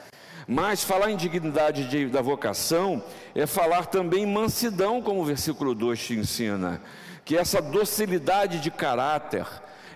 Mas 0.46 0.84
falar 0.84 1.10
em 1.10 1.16
dignidade 1.16 1.88
de, 1.88 2.08
da 2.08 2.20
vocação 2.20 3.02
é 3.34 3.46
falar 3.46 3.86
também 3.86 4.26
mansidão, 4.26 5.00
como 5.00 5.22
o 5.22 5.24
versículo 5.24 5.74
2 5.74 5.98
te 5.98 6.12
ensina, 6.12 6.82
que 7.24 7.38
essa 7.38 7.62
docilidade 7.62 8.60
de 8.60 8.70
caráter, 8.70 9.46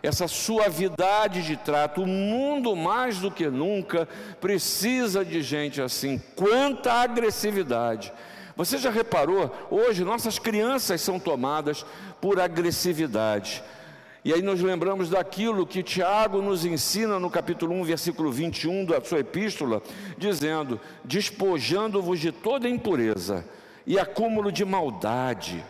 essa 0.03 0.29
suavidade 0.29 1.43
de 1.43 1.57
trato. 1.57 2.03
O 2.03 2.07
mundo, 2.07 2.75
mais 2.77 3.19
do 3.19 3.31
que 3.31 3.49
nunca, 3.49 4.09
precisa 4.41 5.25
de 5.25 5.43
gente 5.43 5.81
assim. 5.81 6.21
Quanta 6.37 6.93
agressividade! 6.93 8.13
Você 8.57 8.77
já 8.77 8.91
reparou? 8.91 9.55
Hoje 9.71 10.05
nossas 10.05 10.39
crianças 10.39 11.01
são 11.01 11.21
tomadas 11.21 11.87
por 12.21 12.41
agressividade. 12.41 13.63
E 14.25 14.33
aí 14.33 14.43
nós 14.43 14.61
lembramos 14.61 15.09
daquilo 15.09 15.65
que 15.65 15.81
Tiago 15.83 16.43
nos 16.43 16.65
ensina 16.65 17.21
no 17.21 17.31
capítulo 17.31 17.73
1, 17.77 17.85
versículo 17.85 18.33
21 18.33 18.85
da 18.85 19.01
sua 19.01 19.21
epístola, 19.21 19.81
dizendo: 20.19 20.81
despojando-vos 21.05 22.19
de 22.19 22.33
toda 22.33 22.69
impureza 22.69 23.45
e 23.87 23.97
acúmulo 23.99 24.51
de 24.51 24.65
maldade 24.65 25.65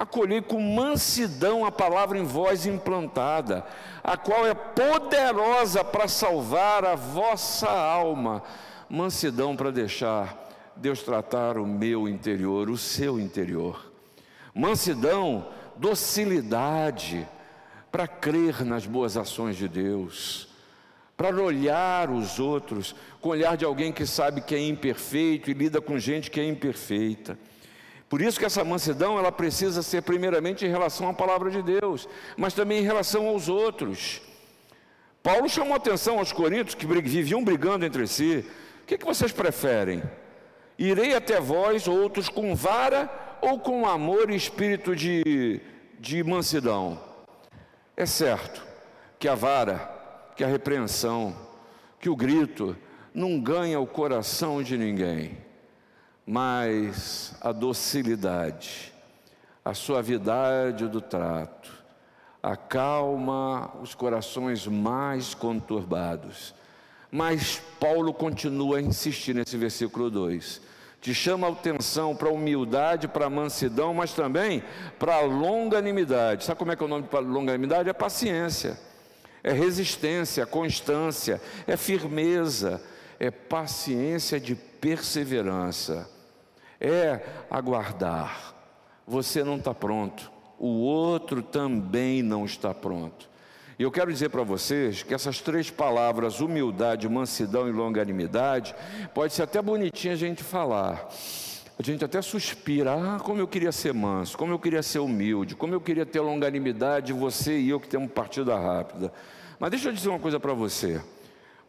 acolhei 0.00 0.40
com 0.40 0.58
mansidão 0.58 1.62
a 1.62 1.70
palavra 1.70 2.16
em 2.16 2.24
vós 2.24 2.64
implantada, 2.64 3.66
a 4.02 4.16
qual 4.16 4.46
é 4.46 4.54
poderosa 4.54 5.84
para 5.84 6.08
salvar 6.08 6.86
a 6.86 6.94
vossa 6.94 7.70
alma. 7.70 8.42
Mansidão 8.88 9.54
para 9.54 9.70
deixar 9.70 10.48
Deus 10.74 11.02
tratar 11.02 11.58
o 11.58 11.66
meu 11.66 12.08
interior, 12.08 12.70
o 12.70 12.78
seu 12.78 13.20
interior. 13.20 13.92
Mansidão, 14.54 15.46
docilidade 15.76 17.28
para 17.92 18.08
crer 18.08 18.64
nas 18.64 18.86
boas 18.86 19.18
ações 19.18 19.54
de 19.54 19.68
Deus, 19.68 20.48
para 21.14 21.36
olhar 21.42 22.08
os 22.08 22.38
outros 22.38 22.94
com 23.20 23.28
o 23.28 23.32
olhar 23.32 23.54
de 23.54 23.66
alguém 23.66 23.92
que 23.92 24.06
sabe 24.06 24.40
que 24.40 24.54
é 24.54 24.66
imperfeito 24.66 25.50
e 25.50 25.54
lida 25.54 25.78
com 25.78 25.98
gente 25.98 26.30
que 26.30 26.40
é 26.40 26.48
imperfeita. 26.48 27.36
Por 28.10 28.20
isso 28.20 28.40
que 28.40 28.44
essa 28.44 28.64
mansidão 28.64 29.16
ela 29.16 29.30
precisa 29.30 29.84
ser 29.84 30.02
primeiramente 30.02 30.66
em 30.66 30.68
relação 30.68 31.08
à 31.08 31.14
palavra 31.14 31.48
de 31.48 31.62
Deus, 31.62 32.08
mas 32.36 32.52
também 32.52 32.80
em 32.80 32.84
relação 32.84 33.28
aos 33.28 33.48
outros. 33.48 34.20
Paulo 35.22 35.48
chamou 35.48 35.76
atenção 35.76 36.18
aos 36.18 36.32
coríntios 36.32 36.74
que 36.74 36.86
viviam 36.86 37.44
brigando 37.44 37.86
entre 37.86 38.08
si. 38.08 38.44
O 38.82 38.86
que, 38.86 38.98
que 38.98 39.06
vocês 39.06 39.30
preferem? 39.30 40.02
Irei 40.76 41.14
até 41.14 41.40
vós, 41.40 41.86
outros, 41.86 42.28
com 42.28 42.52
vara 42.52 43.08
ou 43.40 43.60
com 43.60 43.86
amor 43.86 44.28
e 44.28 44.34
espírito 44.34 44.96
de, 44.96 45.60
de 46.00 46.24
mansidão? 46.24 47.00
É 47.96 48.06
certo 48.06 48.66
que 49.20 49.28
a 49.28 49.36
vara, 49.36 49.88
que 50.34 50.42
a 50.42 50.48
repreensão, 50.48 51.36
que 52.00 52.10
o 52.10 52.16
grito 52.16 52.76
não 53.14 53.38
ganha 53.38 53.78
o 53.78 53.86
coração 53.86 54.64
de 54.64 54.76
ninguém 54.76 55.38
mas 56.26 57.34
a 57.40 57.52
docilidade, 57.52 58.92
a 59.64 59.74
suavidade 59.74 60.86
do 60.88 61.00
trato, 61.00 61.70
acalma 62.42 63.70
os 63.82 63.94
corações 63.94 64.66
mais 64.66 65.34
conturbados. 65.34 66.54
Mas 67.10 67.60
Paulo 67.78 68.14
continua 68.14 68.78
a 68.78 68.82
insistir 68.82 69.34
nesse 69.34 69.56
versículo 69.56 70.10
2. 70.10 70.60
Te 71.00 71.14
chama 71.14 71.46
a 71.46 71.50
atenção 71.50 72.14
para 72.14 72.28
a 72.28 72.32
humildade, 72.32 73.08
para 73.08 73.26
a 73.26 73.30
mansidão, 73.30 73.94
mas 73.94 74.12
também 74.12 74.62
para 74.98 75.16
a 75.16 75.20
longanimidade. 75.22 76.44
Sabe 76.44 76.58
como 76.58 76.72
é 76.72 76.76
que 76.76 76.82
é 76.82 76.86
o 76.86 76.88
nome 76.88 77.08
de 77.08 77.16
longanimidade? 77.16 77.88
É 77.88 77.92
paciência, 77.92 78.78
é 79.42 79.52
resistência, 79.52 80.46
constância, 80.46 81.40
é 81.66 81.76
firmeza, 81.76 82.82
é 83.20 83.30
paciência 83.30 84.40
de 84.40 84.54
perseverança 84.54 86.08
é 86.80 87.20
aguardar. 87.50 88.54
Você 89.06 89.44
não 89.44 89.56
está 89.56 89.74
pronto, 89.74 90.32
o 90.58 90.80
outro 90.80 91.42
também 91.42 92.22
não 92.22 92.46
está 92.46 92.72
pronto. 92.72 93.28
E 93.78 93.82
eu 93.82 93.90
quero 93.90 94.12
dizer 94.12 94.30
para 94.30 94.42
vocês 94.42 95.02
que 95.02 95.14
essas 95.14 95.40
três 95.40 95.70
palavras, 95.70 96.40
humildade, 96.40 97.08
mansidão 97.08 97.68
e 97.68 97.72
longanimidade, 97.72 98.74
pode 99.14 99.32
ser 99.34 99.42
até 99.42 99.60
bonitinho 99.60 100.14
a 100.14 100.16
gente 100.16 100.42
falar. 100.42 101.08
A 101.78 101.82
gente 101.82 102.04
até 102.04 102.20
suspira, 102.20 102.92
ah, 102.92 103.18
como 103.18 103.40
eu 103.40 103.48
queria 103.48 103.72
ser 103.72 103.94
manso, 103.94 104.36
como 104.36 104.52
eu 104.52 104.58
queria 104.58 104.82
ser 104.82 104.98
humilde, 104.98 105.56
como 105.56 105.72
eu 105.72 105.80
queria 105.80 106.04
ter 106.04 106.20
longanimidade, 106.20 107.12
você 107.12 107.58
e 107.58 107.70
eu 107.70 107.80
que 107.80 107.88
temos 107.88 108.12
partida 108.12 108.54
rápida. 108.54 109.10
Mas 109.58 109.70
deixa 109.70 109.88
eu 109.88 109.92
dizer 109.94 110.10
uma 110.10 110.18
coisa 110.18 110.38
para 110.38 110.52
você: 110.52 111.00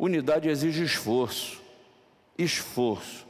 unidade 0.02 0.50
exige 0.50 0.84
esforço. 0.84 1.62
Esforço. 2.38 3.28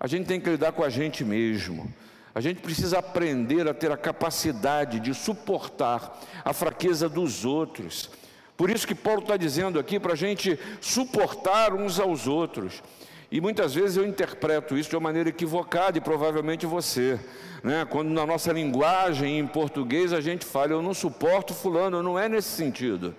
A 0.00 0.06
gente 0.06 0.26
tem 0.26 0.40
que 0.40 0.48
lidar 0.48 0.72
com 0.72 0.82
a 0.82 0.88
gente 0.88 1.22
mesmo. 1.22 1.92
A 2.34 2.40
gente 2.40 2.60
precisa 2.60 2.98
aprender 2.98 3.68
a 3.68 3.74
ter 3.74 3.92
a 3.92 3.96
capacidade 3.96 4.98
de 4.98 5.14
suportar 5.14 6.18
a 6.44 6.52
fraqueza 6.52 7.08
dos 7.08 7.44
outros. 7.44 8.10
Por 8.56 8.70
isso 8.70 8.86
que 8.86 8.94
Paulo 8.94 9.20
está 9.20 9.36
dizendo 9.36 9.78
aqui 9.78 10.00
para 10.00 10.14
a 10.14 10.16
gente 10.16 10.58
suportar 10.80 11.74
uns 11.74 12.00
aos 12.00 12.26
outros. 12.26 12.82
E 13.30 13.40
muitas 13.40 13.74
vezes 13.74 13.96
eu 13.96 14.06
interpreto 14.06 14.76
isso 14.76 14.90
de 14.90 14.96
uma 14.96 15.02
maneira 15.02 15.28
equivocada, 15.28 15.98
e 15.98 16.00
provavelmente 16.00 16.66
você. 16.66 17.20
Né? 17.62 17.84
Quando 17.88 18.10
na 18.10 18.24
nossa 18.24 18.52
linguagem 18.52 19.38
em 19.38 19.46
português 19.46 20.12
a 20.12 20.20
gente 20.20 20.44
fala, 20.44 20.72
eu 20.72 20.82
não 20.82 20.94
suporto 20.94 21.52
fulano, 21.52 22.02
não 22.02 22.18
é 22.18 22.28
nesse 22.28 22.48
sentido. 22.48 23.14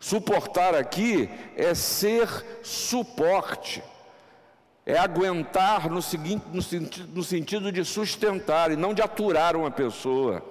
Suportar 0.00 0.74
aqui 0.74 1.28
é 1.54 1.74
ser 1.74 2.26
suporte, 2.62 3.82
é 4.86 4.96
aguentar 4.98 5.90
no, 5.90 6.00
seguinte, 6.00 6.42
no, 6.50 6.62
sentido, 6.62 7.08
no 7.14 7.22
sentido 7.22 7.70
de 7.70 7.84
sustentar 7.84 8.72
e 8.72 8.76
não 8.76 8.94
de 8.94 9.02
aturar 9.02 9.54
uma 9.54 9.70
pessoa. 9.70 10.42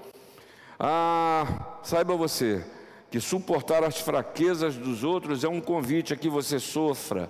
Ah, 0.79 1.79
saiba 1.81 2.15
você 2.15 2.63
que 3.09 3.19
suportar 3.19 3.83
as 3.83 3.99
fraquezas 3.99 4.75
dos 4.75 5.03
outros 5.03 5.43
é 5.43 5.49
um 5.49 5.59
convite 5.59 6.13
a 6.13 6.15
que 6.15 6.29
você 6.29 6.59
sofra, 6.59 7.27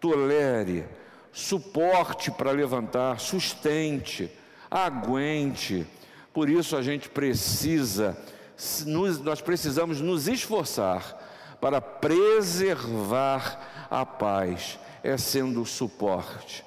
tolere, 0.00 0.84
suporte 1.30 2.32
para 2.32 2.50
levantar, 2.50 3.20
sustente, 3.20 4.28
aguente. 4.68 5.86
Por 6.34 6.50
isso 6.50 6.76
a 6.76 6.82
gente 6.82 7.08
precisa, 7.08 8.18
nós 9.22 9.40
precisamos 9.40 10.00
nos 10.00 10.26
esforçar 10.26 11.21
para 11.62 11.80
preservar 11.80 13.86
a 13.88 14.04
paz, 14.04 14.80
é 15.00 15.16
sendo 15.16 15.64
suporte. 15.64 16.64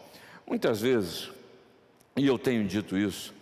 Muitas 0.48 0.80
vezes, 0.80 1.30
e 2.16 2.26
eu 2.26 2.40
tenho 2.40 2.66
dito 2.66 2.98
isso, 2.98 3.34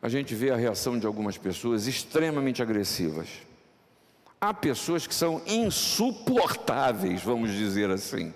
a 0.00 0.08
gente 0.08 0.32
vê 0.32 0.52
a 0.52 0.56
reação 0.56 0.96
de 0.96 1.04
algumas 1.04 1.36
pessoas 1.36 1.88
extremamente 1.88 2.62
agressivas. 2.62 3.26
Há 4.40 4.54
pessoas 4.54 5.04
que 5.04 5.12
são 5.12 5.42
insuportáveis, 5.44 7.20
vamos 7.20 7.50
dizer 7.50 7.90
assim. 7.90 8.32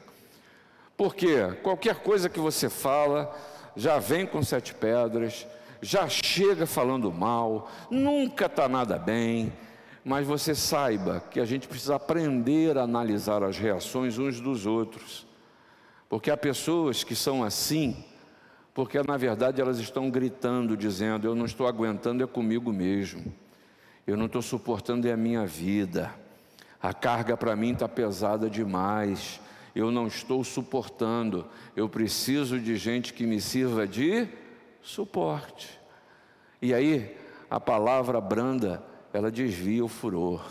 Porque 0.97 1.53
qualquer 1.63 2.01
coisa 2.01 2.29
que 2.29 2.41
você 2.41 2.69
fala 2.69 3.33
já 3.77 4.01
vem 4.01 4.27
com 4.27 4.43
sete 4.43 4.75
pedras, 4.75 5.47
já 5.81 6.09
chega 6.09 6.67
falando 6.67 7.13
mal, 7.13 7.71
nunca 7.89 8.47
está 8.47 8.69
nada 8.69 8.99
bem, 8.99 9.53
mas 10.09 10.25
você 10.25 10.55
saiba 10.55 11.21
que 11.33 11.41
a 11.41 11.45
gente 11.45 11.67
precisa 11.67 11.97
aprender 11.97 12.79
a 12.79 12.83
analisar 12.83 13.43
as 13.43 13.59
reações 13.59 14.17
uns 14.19 14.41
dos 14.41 14.65
outros, 14.65 15.27
porque 16.09 16.31
há 16.31 16.37
pessoas 16.37 17.03
que 17.03 17.17
são 17.17 17.43
assim, 17.43 18.05
porque 18.73 19.03
na 19.03 19.17
verdade 19.17 19.61
elas 19.61 19.81
estão 19.81 20.09
gritando, 20.09 20.77
dizendo: 20.77 21.27
Eu 21.27 21.35
não 21.35 21.45
estou 21.45 21.67
aguentando, 21.67 22.23
é 22.23 22.27
comigo 22.27 22.73
mesmo, 22.73 23.35
eu 24.07 24.17
não 24.17 24.27
estou 24.27 24.41
suportando, 24.41 25.09
é 25.09 25.13
a 25.13 25.17
minha 25.17 25.45
vida, 25.45 26.15
a 26.81 26.95
carga 26.95 27.37
para 27.37 27.57
mim 27.57 27.73
está 27.73 27.89
pesada 27.89 28.49
demais, 28.49 29.41
eu 29.75 29.91
não 29.91 30.07
estou 30.07 30.45
suportando, 30.45 31.49
eu 31.75 31.89
preciso 31.89 32.61
de 32.61 32.77
gente 32.77 33.13
que 33.13 33.27
me 33.27 33.41
sirva 33.41 33.89
de 33.89 34.29
suporte. 34.83 35.81
E 36.63 36.73
aí, 36.73 37.17
a 37.51 37.59
palavra 37.59 38.21
branda 38.21 38.95
ela 39.17 39.31
desvia 39.31 39.85
o 39.85 39.89
furor. 39.89 40.45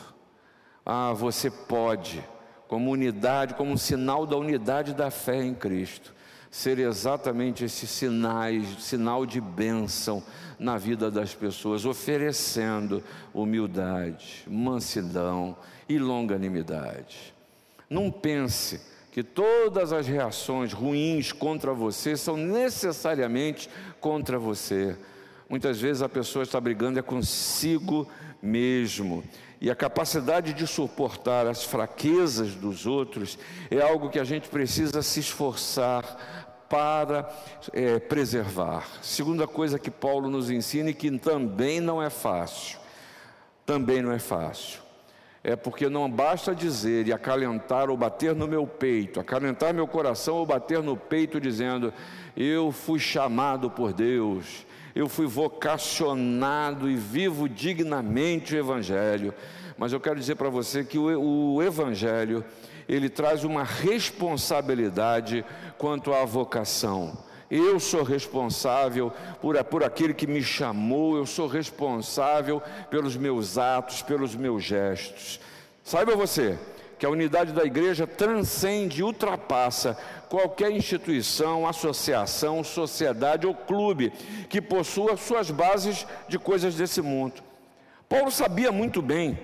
Ah, 0.86 1.14
você 1.14 1.50
pode, 1.50 2.24
como 2.68 2.92
unidade, 2.92 3.54
como 3.54 3.72
um 3.72 3.78
sinal 3.78 4.26
da 4.26 4.36
unidade 4.36 4.94
da 4.94 5.12
fé 5.12 5.44
em 5.44 5.54
Cristo, 5.54 6.14
ser 6.50 6.80
exatamente 6.80 7.66
esse 7.66 7.86
sinais, 7.86 8.66
sinal 8.84 9.26
de 9.26 9.42
bênção 9.42 10.24
na 10.58 10.78
vida 10.78 11.12
das 11.12 11.34
pessoas, 11.34 11.86
oferecendo 11.86 13.04
humildade, 13.34 14.44
mansidão 14.48 15.56
e 15.88 16.00
longanimidade. 16.00 17.34
Não 17.90 18.10
pense 18.10 18.82
que 19.12 19.24
todas 19.24 19.94
as 19.94 20.08
reações 20.08 20.74
ruins 20.74 21.32
contra 21.32 21.74
você 21.74 22.18
são 22.18 22.36
necessariamente 22.36 23.70
contra 24.00 24.40
você. 24.40 24.98
Muitas 25.50 25.80
vezes 25.80 26.02
a 26.02 26.10
pessoa 26.10 26.44
está 26.44 26.60
brigando 26.60 27.00
é 27.00 27.02
consigo 27.02 28.08
mesmo. 28.42 29.24
E 29.62 29.70
a 29.70 29.76
capacidade 29.76 30.54
de 30.54 30.68
suportar 30.68 31.48
as 31.48 31.64
fraquezas 31.64 32.56
dos 32.56 32.86
outros 32.86 33.38
é 33.72 33.82
algo 33.82 34.10
que 34.10 34.20
a 34.20 34.24
gente 34.24 34.50
precisa 34.50 35.02
se 35.02 35.20
esforçar 35.20 36.46
para 36.70 37.30
é, 37.74 38.00
preservar. 38.00 38.88
Segunda 39.02 39.48
coisa 39.48 39.80
que 39.80 39.92
Paulo 39.92 40.30
nos 40.30 40.50
ensina 40.50 40.90
e 40.90 40.94
que 40.94 41.18
também 41.18 41.80
não 41.80 42.02
é 42.02 42.10
fácil, 42.10 42.80
também 43.66 44.02
não 44.02 44.12
é 44.12 44.20
fácil, 44.20 44.82
é 45.44 45.56
porque 45.56 45.88
não 45.88 46.10
basta 46.10 46.56
dizer 46.56 47.08
e 47.08 47.14
acalentar 47.14 47.90
ou 47.90 47.96
bater 47.96 48.34
no 48.36 48.48
meu 48.48 48.66
peito, 48.66 49.20
acalentar 49.20 49.74
meu 49.74 49.88
coração 49.88 50.36
ou 50.36 50.46
bater 50.46 50.82
no 50.82 50.98
peito 50.98 51.40
dizendo: 51.40 51.94
Eu 52.36 52.72
fui 52.72 53.00
chamado 53.00 53.70
por 53.70 53.94
Deus, 53.94 54.65
eu 54.96 55.10
fui 55.10 55.28
vocacionado 55.28 56.90
e 56.90 56.96
vivo 56.96 57.50
dignamente 57.50 58.56
o 58.56 58.58
Evangelho. 58.58 59.34
Mas 59.78 59.92
eu 59.92 60.00
quero 60.00 60.18
dizer 60.18 60.36
para 60.36 60.50
você 60.50 60.86
que 60.86 60.98
o, 60.98 61.56
o 61.56 61.62
Evangelho, 61.62 62.46
ele 62.88 63.10
traz 63.10 63.44
uma 63.44 63.64
responsabilidade 63.64 65.44
quanto 65.78 66.14
à 66.14 66.24
vocação. 66.24 67.18
Eu 67.52 67.80
sou 67.80 68.04
responsável 68.04 69.12
por, 69.42 69.62
por 69.66 69.84
aquele 69.84 70.14
que 70.14 70.26
me 70.26 70.42
chamou, 70.42 71.18
eu 71.18 71.26
sou 71.26 71.46
responsável 71.46 72.62
pelos 72.90 73.18
meus 73.18 73.58
atos, 73.58 74.02
pelos 74.02 74.34
meus 74.34 74.64
gestos. 74.64 75.42
Saiba 75.84 76.16
você, 76.16 76.58
que 76.98 77.06
a 77.06 77.10
unidade 77.10 77.52
da 77.52 77.64
igreja 77.64 78.08
transcende 78.08 79.02
e 79.02 79.04
ultrapassa 79.04 79.98
qualquer 80.30 80.72
instituição, 80.72 81.68
associação, 81.68 82.64
sociedade 82.64 83.46
ou 83.46 83.54
clube 83.54 84.12
que 84.50 84.62
possua 84.62 85.18
suas 85.18 85.52
bases 85.52 86.06
de 86.28 86.40
coisas 86.40 86.76
desse 86.76 87.02
mundo. 87.02 87.44
Paulo 88.08 88.32
sabia 88.32 88.72
muito 88.72 89.02
bem 89.02 89.38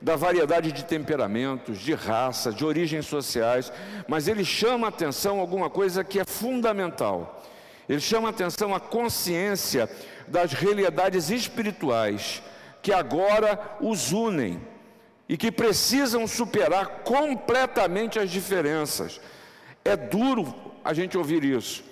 da 0.00 0.16
variedade 0.16 0.70
de 0.70 0.84
temperamentos, 0.84 1.78
de 1.78 1.94
raças, 1.94 2.54
de 2.54 2.64
origens 2.64 3.06
sociais, 3.06 3.72
mas 4.06 4.28
ele 4.28 4.44
chama 4.44 4.86
a 4.86 4.90
atenção 4.90 5.40
alguma 5.40 5.68
coisa 5.68 6.04
que 6.04 6.20
é 6.20 6.24
fundamental. 6.24 7.42
Ele 7.88 8.00
chama 8.00 8.28
a 8.28 8.30
atenção 8.30 8.74
a 8.74 8.80
consciência 8.80 9.88
das 10.26 10.52
realidades 10.52 11.30
espirituais 11.30 12.42
que 12.82 12.92
agora 12.92 13.76
os 13.80 14.12
unem 14.12 14.60
e 15.28 15.36
que 15.36 15.52
precisam 15.52 16.26
superar 16.26 17.02
completamente 17.04 18.18
as 18.18 18.30
diferenças. 18.30 19.20
É 19.84 19.96
duro 19.96 20.54
a 20.84 20.94
gente 20.94 21.18
ouvir 21.18 21.44
isso, 21.44 21.84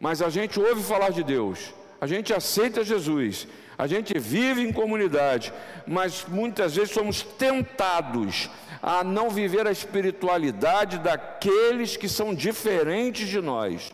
mas 0.00 0.22
a 0.22 0.30
gente 0.30 0.58
ouve 0.58 0.82
falar 0.82 1.10
de 1.10 1.22
Deus, 1.22 1.74
a 2.00 2.06
gente 2.06 2.32
aceita 2.32 2.82
Jesus, 2.82 3.46
a 3.76 3.86
gente 3.86 4.18
vive 4.18 4.62
em 4.62 4.72
comunidade, 4.72 5.52
mas 5.86 6.24
muitas 6.26 6.76
vezes 6.76 6.92
somos 6.92 7.22
tentados 7.22 8.48
a 8.82 9.04
não 9.04 9.30
viver 9.30 9.66
a 9.66 9.72
espiritualidade 9.72 10.98
daqueles 10.98 11.96
que 11.96 12.08
são 12.08 12.34
diferentes 12.34 13.28
de 13.28 13.40
nós. 13.40 13.92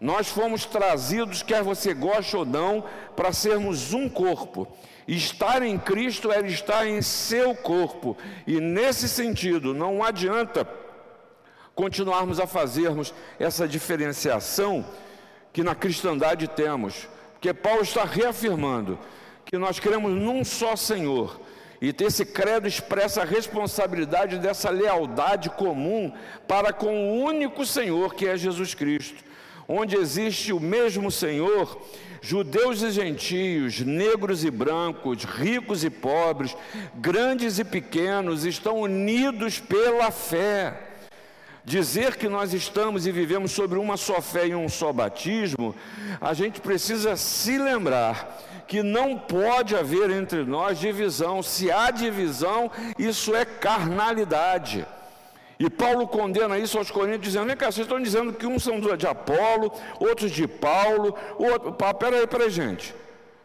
Nós 0.00 0.28
fomos 0.28 0.64
trazidos, 0.64 1.42
quer 1.42 1.62
você 1.62 1.94
goste 1.94 2.36
ou 2.36 2.44
não, 2.44 2.84
para 3.14 3.32
sermos 3.32 3.92
um 3.92 4.08
corpo. 4.08 4.66
Estar 5.06 5.62
em 5.62 5.78
Cristo 5.78 6.30
é 6.30 6.40
estar 6.46 6.86
em 6.86 7.02
seu 7.02 7.54
corpo. 7.54 8.16
E 8.46 8.60
nesse 8.60 9.08
sentido, 9.08 9.74
não 9.74 10.02
adianta 10.02 10.66
continuarmos 11.74 12.38
a 12.38 12.46
fazermos 12.46 13.12
essa 13.38 13.66
diferenciação 13.66 14.84
que 15.52 15.62
na 15.62 15.74
cristandade 15.74 16.48
temos. 16.48 17.08
Porque 17.32 17.52
Paulo 17.52 17.82
está 17.82 18.04
reafirmando 18.04 18.98
que 19.44 19.58
nós 19.58 19.80
cremos 19.80 20.12
num 20.12 20.44
só 20.44 20.76
Senhor. 20.76 21.40
E 21.80 21.92
esse 22.04 22.24
credo 22.24 22.68
expressa 22.68 23.22
a 23.22 23.24
responsabilidade 23.24 24.38
dessa 24.38 24.70
lealdade 24.70 25.50
comum 25.50 26.12
para 26.46 26.72
com 26.72 26.94
o 26.94 27.24
único 27.24 27.66
Senhor 27.66 28.14
que 28.14 28.28
é 28.28 28.36
Jesus 28.36 28.72
Cristo. 28.72 29.24
Onde 29.66 29.96
existe 29.96 30.52
o 30.52 30.60
mesmo 30.60 31.10
Senhor, 31.10 31.82
judeus 32.22 32.80
e 32.82 32.92
gentios, 32.92 33.80
negros 33.80 34.44
e 34.44 34.50
brancos, 34.50 35.24
ricos 35.24 35.82
e 35.82 35.90
pobres, 35.90 36.56
grandes 36.94 37.58
e 37.58 37.64
pequenos, 37.64 38.44
estão 38.44 38.80
unidos 38.80 39.58
pela 39.58 40.10
fé. 40.12 40.88
Dizer 41.64 42.16
que 42.16 42.28
nós 42.28 42.54
estamos 42.54 43.06
e 43.06 43.12
vivemos 43.12 43.52
sobre 43.52 43.78
uma 43.78 43.96
só 43.96 44.20
fé 44.20 44.46
e 44.48 44.54
um 44.54 44.68
só 44.68 44.92
batismo, 44.92 45.74
a 46.20 46.32
gente 46.32 46.60
precisa 46.60 47.16
se 47.16 47.58
lembrar 47.58 48.40
que 48.66 48.82
não 48.82 49.18
pode 49.18 49.76
haver 49.76 50.10
entre 50.10 50.44
nós 50.44 50.78
divisão. 50.78 51.42
Se 51.42 51.70
há 51.70 51.90
divisão, 51.90 52.70
isso 52.98 53.34
é 53.34 53.44
carnalidade. 53.44 54.86
E 55.58 55.70
Paulo 55.70 56.08
condena 56.08 56.58
isso 56.58 56.78
aos 56.78 56.90
Coríntios, 56.90 57.24
dizendo: 57.24 57.46
vem 57.46 57.56
cá, 57.56 57.66
vocês 57.70 57.86
estão 57.86 58.00
dizendo 58.00 58.32
que 58.32 58.46
uns 58.46 58.62
são 58.62 58.80
de 58.80 59.06
Apolo, 59.06 59.72
outros 60.00 60.30
de 60.30 60.46
Paulo, 60.46 61.14
outro, 61.38 61.72
peraí, 61.94 62.26
peraí, 62.26 62.50
gente. 62.50 62.94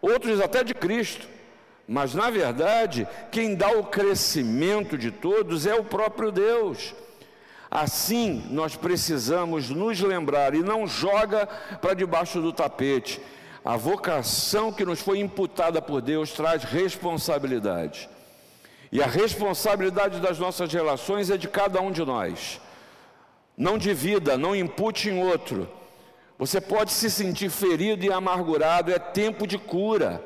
Outros 0.02 0.40
até 0.42 0.64
de 0.64 0.74
Cristo. 0.74 1.28
Mas, 1.88 2.14
na 2.14 2.30
verdade, 2.30 3.08
quem 3.32 3.56
dá 3.56 3.70
o 3.70 3.86
crescimento 3.86 4.98
de 4.98 5.10
todos 5.10 5.66
é 5.66 5.74
o 5.74 5.86
próprio 5.86 6.32
Deus. 6.32 6.94
Assim, 7.72 8.46
nós 8.50 8.76
precisamos 8.76 9.70
nos 9.70 10.00
lembrar 10.02 10.54
e 10.54 10.60
não 10.60 10.88
joga 10.88 11.48
para 11.82 11.94
debaixo 11.94 12.42
do 12.42 12.52
tapete. 12.52 13.22
A 13.64 13.76
vocação 13.76 14.72
que 14.72 14.86
nos 14.86 15.02
foi 15.02 15.20
imputada 15.20 15.82
por 15.82 16.02
Deus 16.02 16.32
traz 16.32 16.64
responsabilidade. 16.64 18.10
E 18.92 19.02
a 19.02 19.08
responsabilidade 19.08 20.20
das 20.20 20.40
nossas 20.40 20.72
relações 20.72 21.30
é 21.30 21.38
de 21.38 21.48
cada 21.48 21.82
um 21.82 21.92
de 21.92 22.04
nós. 22.06 22.62
Não 23.58 23.78
divida, 23.78 24.38
não 24.38 24.56
impute 24.56 25.10
em 25.10 25.22
outro. 25.24 25.70
Você 26.38 26.62
pode 26.62 26.92
se 26.92 27.10
sentir 27.10 27.50
ferido 27.50 28.06
e 28.06 28.12
amargurado, 28.12 28.92
é 28.92 29.00
tempo 29.00 29.48
de 29.48 29.58
cura, 29.58 30.24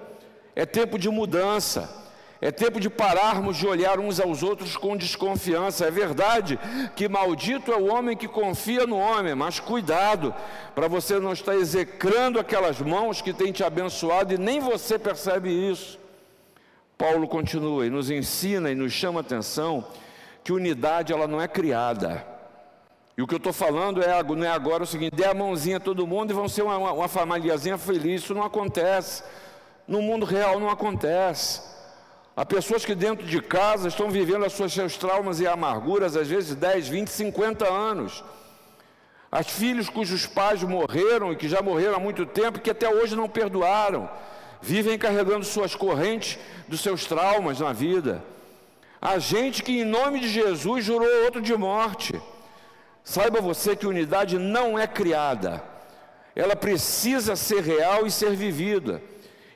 é 0.56 0.66
tempo 0.66 1.00
de 1.00 1.10
mudança. 1.10 2.02
É 2.44 2.50
tempo 2.50 2.80
de 2.80 2.90
pararmos 2.90 3.56
de 3.56 3.68
olhar 3.68 4.00
uns 4.00 4.20
aos 4.20 4.42
outros 4.42 4.76
com 4.76 4.98
desconfiança. 4.98 5.86
É 5.86 5.92
verdade 5.92 6.60
que 6.96 7.08
maldito 7.08 7.72
é 7.72 7.78
o 7.78 7.86
homem 7.86 8.18
que 8.18 8.28
confia 8.28 8.88
no 8.88 8.98
homem, 8.98 9.36
mas 9.36 9.60
cuidado 9.60 10.34
para 10.74 10.88
você 10.88 11.20
não 11.20 11.34
estar 11.34 11.54
execrando 11.54 12.40
aquelas 12.40 12.82
mãos 12.82 13.22
que 13.22 13.32
têm 13.32 13.52
te 13.52 13.64
abençoado 13.64 14.34
e 14.34 14.40
nem 14.40 14.60
você 14.60 14.98
percebe 14.98 15.52
isso. 15.52 16.01
Paulo 17.02 17.28
continua 17.28 17.88
e 17.88 17.90
nos 17.90 18.12
ensina 18.12 18.70
e 18.70 18.76
nos 18.76 18.94
chama 18.94 19.22
a 19.22 19.22
atenção 19.22 19.84
que 20.44 20.54
unidade 20.54 21.12
ela 21.12 21.28
não 21.28 21.42
é 21.42 21.48
criada. 21.48 22.24
E 23.18 23.24
o 23.24 23.28
que 23.28 23.34
eu 23.34 23.40
estou 23.40 23.52
falando 23.52 24.04
é, 24.04 24.22
não 24.22 24.44
é 24.44 24.52
agora 24.52 24.84
o 24.84 24.86
seguinte: 24.86 25.16
dê 25.16 25.26
a 25.26 25.34
mãozinha 25.34 25.78
a 25.78 25.80
todo 25.80 26.06
mundo 26.06 26.30
e 26.30 26.36
vão 26.36 26.48
ser 26.48 26.62
uma, 26.62 26.78
uma, 26.78 27.08
famíliazinha 27.08 27.76
feliz. 27.76 28.22
Isso 28.22 28.36
não 28.36 28.44
acontece. 28.44 29.24
No 29.88 30.00
mundo 30.00 30.28
real 30.28 30.60
não 30.60 30.70
acontece. 30.70 31.64
Há 32.38 32.46
pessoas 32.46 32.86
que 32.86 32.94
dentro 32.94 33.26
de 33.26 33.42
casa 33.42 33.88
estão 33.88 34.12
vivendo 34.12 34.46
as 34.46 34.54
suas, 34.54 34.72
seus 34.72 34.96
traumas 34.96 35.40
e 35.40 35.48
amarguras, 35.48 36.16
às 36.16 36.28
vezes 36.28 36.54
10, 36.54 36.88
20, 36.88 37.08
50 37.08 37.68
anos. 37.68 38.24
Há 39.32 39.42
filhos 39.42 39.90
cujos 39.90 40.28
pais 40.28 40.62
morreram 40.62 41.34
e 41.34 41.36
que 41.36 41.50
já 41.50 41.64
morreram 41.64 41.96
há 41.96 42.00
muito 42.00 42.28
tempo 42.28 42.60
e 42.60 42.62
que 42.62 42.70
até 42.70 42.88
hoje 42.88 43.16
não 43.16 43.28
perdoaram 43.28 44.08
vivem 44.62 44.98
carregando 44.98 45.46
suas 45.46 45.76
correntes 45.76 46.38
dos 46.68 46.82
seus 46.82 47.06
traumas 47.06 47.60
na 47.60 47.74
vida. 47.74 48.24
Há 49.02 49.18
gente 49.18 49.64
que, 49.64 49.82
em 49.82 49.86
nome 49.86 50.20
de 50.20 50.30
Jesus, 50.30 50.86
jurou 50.86 51.10
outro 51.24 51.42
de 51.42 51.56
morte. 51.56 52.22
Saiba 53.04 53.42
você 53.42 53.76
que 53.76 53.88
unidade 53.88 54.38
não 54.38 54.78
é 54.78 54.86
criada, 54.86 55.64
ela 56.36 56.56
precisa 56.56 57.36
ser 57.36 57.64
real 57.64 58.06
e 58.06 58.12
ser 58.12 58.36
vivida. 58.36 59.02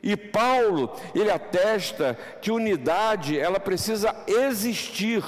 E 0.01 0.15
Paulo, 0.15 0.95
ele 1.13 1.31
atesta 1.31 2.17
que 2.41 2.51
unidade, 2.51 3.39
ela 3.39 3.59
precisa 3.59 4.15
existir. 4.27 5.23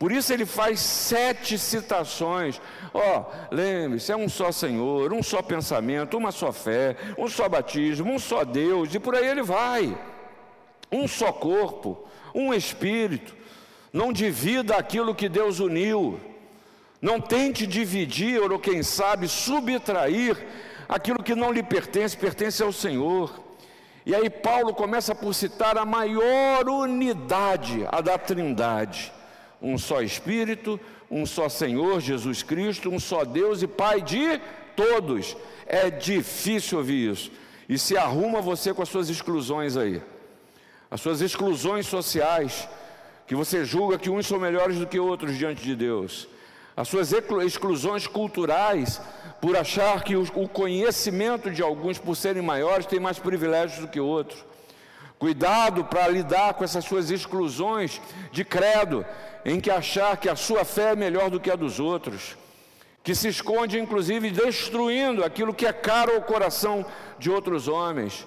Por 0.00 0.10
isso 0.10 0.32
ele 0.32 0.46
faz 0.46 0.80
sete 0.80 1.58
citações. 1.58 2.58
Ó, 2.94 3.18
oh, 3.18 3.54
lembre-se, 3.54 4.10
é 4.10 4.16
um 4.16 4.30
só 4.30 4.50
Senhor, 4.50 5.12
um 5.12 5.22
só 5.22 5.42
pensamento, 5.42 6.16
uma 6.16 6.32
só 6.32 6.50
fé, 6.50 6.96
um 7.18 7.28
só 7.28 7.46
batismo, 7.50 8.10
um 8.10 8.18
só 8.18 8.42
Deus, 8.42 8.94
e 8.94 8.98
por 8.98 9.14
aí 9.14 9.28
ele 9.28 9.42
vai. 9.42 9.94
Um 10.90 11.06
só 11.06 11.30
corpo, 11.30 12.08
um 12.34 12.54
espírito. 12.54 13.36
Não 13.92 14.10
divida 14.10 14.74
aquilo 14.74 15.14
que 15.14 15.28
Deus 15.28 15.60
uniu. 15.60 16.18
Não 17.02 17.20
tente 17.20 17.66
dividir, 17.66 18.40
ou 18.40 18.58
quem 18.58 18.82
sabe, 18.82 19.28
subtrair 19.28 20.34
aquilo 20.88 21.22
que 21.22 21.34
não 21.34 21.52
lhe 21.52 21.62
pertence, 21.62 22.16
pertence 22.16 22.62
ao 22.62 22.72
Senhor. 22.72 23.38
E 24.06 24.14
aí 24.14 24.30
Paulo 24.30 24.72
começa 24.72 25.14
por 25.14 25.34
citar 25.34 25.76
a 25.76 25.84
maior 25.84 26.66
unidade, 26.70 27.86
a 27.92 28.00
da 28.00 28.16
Trindade 28.16 29.19
um 29.60 29.76
só 29.76 30.02
Espírito, 30.02 30.78
um 31.10 31.26
só 31.26 31.48
Senhor 31.48 32.00
Jesus 32.00 32.42
Cristo, 32.42 32.90
um 32.90 33.00
só 33.00 33.24
Deus 33.24 33.62
e 33.62 33.66
Pai 33.66 34.00
de 34.00 34.40
todos. 34.76 35.36
É 35.66 35.90
difícil 35.90 36.78
ouvir 36.78 37.10
isso. 37.10 37.30
E 37.68 37.78
se 37.78 37.96
arruma 37.96 38.40
você 38.40 38.74
com 38.74 38.82
as 38.82 38.88
suas 38.88 39.08
exclusões 39.08 39.76
aí, 39.76 40.02
as 40.90 41.00
suas 41.00 41.20
exclusões 41.20 41.86
sociais, 41.86 42.68
que 43.26 43.34
você 43.36 43.64
julga 43.64 43.96
que 43.96 44.10
uns 44.10 44.26
são 44.26 44.40
melhores 44.40 44.78
do 44.78 44.86
que 44.86 44.98
outros 44.98 45.38
diante 45.38 45.62
de 45.62 45.76
Deus, 45.76 46.26
as 46.76 46.88
suas 46.88 47.12
exclusões 47.12 48.06
culturais, 48.06 49.00
por 49.40 49.56
achar 49.56 50.02
que 50.02 50.16
o 50.16 50.48
conhecimento 50.48 51.50
de 51.50 51.62
alguns, 51.62 51.98
por 51.98 52.16
serem 52.16 52.42
maiores, 52.42 52.86
tem 52.86 52.98
mais 52.98 53.18
privilégios 53.18 53.80
do 53.80 53.88
que 53.88 54.00
outros. 54.00 54.44
Cuidado 55.18 55.84
para 55.84 56.08
lidar 56.08 56.54
com 56.54 56.64
essas 56.64 56.84
suas 56.84 57.10
exclusões 57.10 58.00
de 58.32 58.44
credo, 58.44 59.04
em 59.44 59.60
que 59.60 59.70
achar 59.70 60.16
que 60.16 60.28
a 60.28 60.36
sua 60.36 60.64
fé 60.64 60.92
é 60.92 60.96
melhor 60.96 61.30
do 61.30 61.40
que 61.40 61.50
a 61.50 61.56
dos 61.56 61.80
outros, 61.80 62.36
que 63.02 63.14
se 63.14 63.28
esconde 63.28 63.78
inclusive 63.78 64.30
destruindo 64.30 65.24
aquilo 65.24 65.54
que 65.54 65.66
é 65.66 65.72
caro 65.72 66.14
ao 66.14 66.22
coração 66.22 66.84
de 67.18 67.30
outros 67.30 67.68
homens. 67.68 68.26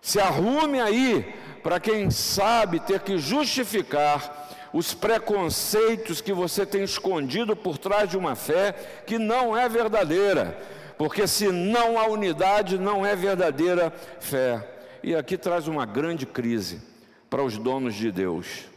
Se 0.00 0.18
arrume 0.18 0.80
aí 0.80 1.34
para 1.62 1.78
quem 1.78 2.10
sabe 2.10 2.80
ter 2.80 3.00
que 3.00 3.18
justificar 3.18 4.48
os 4.72 4.94
preconceitos 4.94 6.20
que 6.20 6.32
você 6.32 6.64
tem 6.64 6.82
escondido 6.82 7.56
por 7.56 7.76
trás 7.76 8.08
de 8.08 8.16
uma 8.16 8.34
fé 8.34 9.02
que 9.06 9.18
não 9.18 9.56
é 9.56 9.68
verdadeira, 9.68 10.58
porque 10.96 11.26
se 11.26 11.50
não 11.50 11.98
há 11.98 12.06
unidade, 12.06 12.78
não 12.78 13.04
é 13.04 13.16
verdadeira 13.16 13.92
fé. 14.20 14.66
E 15.02 15.14
aqui 15.14 15.36
traz 15.36 15.66
uma 15.66 15.86
grande 15.86 16.26
crise 16.26 16.82
para 17.28 17.42
os 17.42 17.56
donos 17.56 17.94
de 17.94 18.12
Deus. 18.12 18.69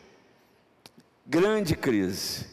Grande 1.25 1.75
crise. 1.75 2.45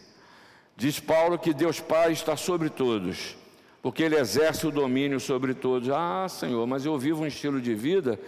Diz 0.76 1.00
Paulo 1.00 1.38
que 1.38 1.52
Deus 1.52 1.80
Pai 1.80 2.12
está 2.12 2.36
sobre 2.36 2.70
todos, 2.70 3.36
porque 3.82 4.02
Ele 4.02 4.16
exerce 4.16 4.66
o 4.66 4.70
domínio 4.70 5.18
sobre 5.18 5.54
todos. 5.54 5.90
Ah, 5.90 6.26
Senhor, 6.28 6.66
mas 6.66 6.86
eu 6.86 6.96
vivo 6.96 7.22
um 7.22 7.26
estilo 7.26 7.60
de 7.60 7.74
vida 7.74 8.18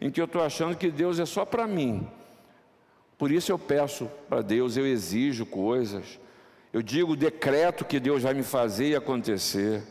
em 0.00 0.10
que 0.10 0.20
eu 0.20 0.24
estou 0.24 0.42
achando 0.42 0.76
que 0.76 0.90
Deus 0.90 1.18
é 1.18 1.24
só 1.24 1.44
para 1.44 1.66
mim. 1.66 2.06
Por 3.16 3.30
isso 3.30 3.52
eu 3.52 3.58
peço 3.58 4.10
para 4.28 4.42
Deus, 4.42 4.76
eu 4.76 4.84
exijo 4.84 5.46
coisas, 5.46 6.18
eu 6.72 6.82
digo 6.82 7.14
decreto 7.14 7.84
que 7.84 8.00
Deus 8.00 8.24
vai 8.24 8.34
me 8.34 8.42
fazer 8.42 8.88
e 8.88 8.96
acontecer. 8.96 9.82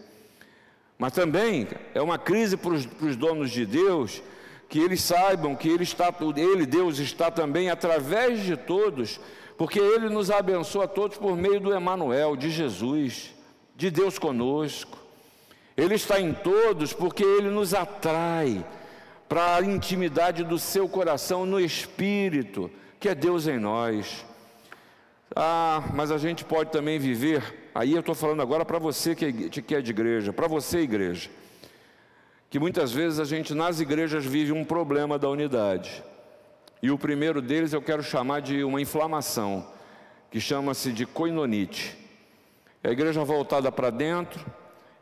Mas 0.98 1.14
também 1.14 1.68
é 1.96 2.02
uma 2.02 2.20
crise 2.20 2.58
para 2.58 2.74
os 2.74 3.16
donos 3.16 3.50
de 3.50 3.66
Deus 3.66 4.22
que 4.68 4.80
eles 4.80 5.02
saibam 5.02 5.56
que 5.56 5.68
ele 5.68 5.84
está, 5.84 6.14
ele, 6.38 6.66
Deus, 6.66 6.98
está 7.00 7.30
também 7.30 7.70
através 7.70 8.42
de 8.42 8.56
todos, 8.56 9.20
porque 9.62 9.78
ele 9.78 10.10
nos 10.10 10.32
abençoa 10.32 10.86
a 10.86 10.88
todos 10.88 11.20
por 11.20 11.38
meio 11.38 11.60
do 11.60 11.72
Emanuel, 11.72 12.36
de 12.36 12.50
Jesus, 12.50 13.32
de 13.76 13.92
Deus 13.92 14.18
conosco. 14.18 14.98
Ele 15.78 15.94
está 15.94 16.20
em 16.20 16.34
todos 16.34 16.94
porque 16.94 17.24
ele 17.24 17.48
nos 17.52 17.76
atrai 17.76 18.66
para 19.30 19.58
a 19.58 19.62
intimidade 19.62 20.44
do 20.44 20.58
seu 20.58 20.90
coração 20.90 21.46
no 21.46 21.60
espírito, 21.60 22.72
que 23.00 23.08
é 23.08 23.14
Deus 23.14 23.46
em 23.46 23.60
nós. 23.60 24.26
Ah, 25.36 25.84
mas 25.94 26.10
a 26.10 26.18
gente 26.18 26.44
pode 26.44 26.72
também 26.72 26.98
viver, 26.98 27.70
aí 27.76 27.94
eu 27.94 28.00
estou 28.00 28.16
falando 28.16 28.42
agora 28.42 28.66
para 28.66 28.80
você 28.80 29.14
que 29.14 29.76
é 29.76 29.80
de 29.80 29.92
igreja, 29.92 30.34
para 30.34 30.48
você, 30.48 30.80
igreja 30.80 31.30
que 32.50 32.60
muitas 32.60 32.92
vezes 32.92 33.18
a 33.18 33.24
gente 33.24 33.54
nas 33.54 33.80
igrejas 33.80 34.26
vive 34.26 34.52
um 34.52 34.66
problema 34.66 35.18
da 35.18 35.30
unidade. 35.30 36.04
E 36.82 36.90
o 36.90 36.98
primeiro 36.98 37.42
deles 37.42 37.74
eu 37.74 37.82
quero 37.82 38.02
chamar 38.02 38.42
de 38.42 38.64
uma 38.64 38.82
inflamação, 38.82 39.68
que 40.30 40.40
chama-se 40.40 40.92
de 40.92 41.06
coinonite. 41.06 41.98
É 42.84 42.90
a 42.90 42.92
igreja 42.92 43.24
voltada 43.24 43.72
para 43.72 43.90
dentro, 43.90 44.44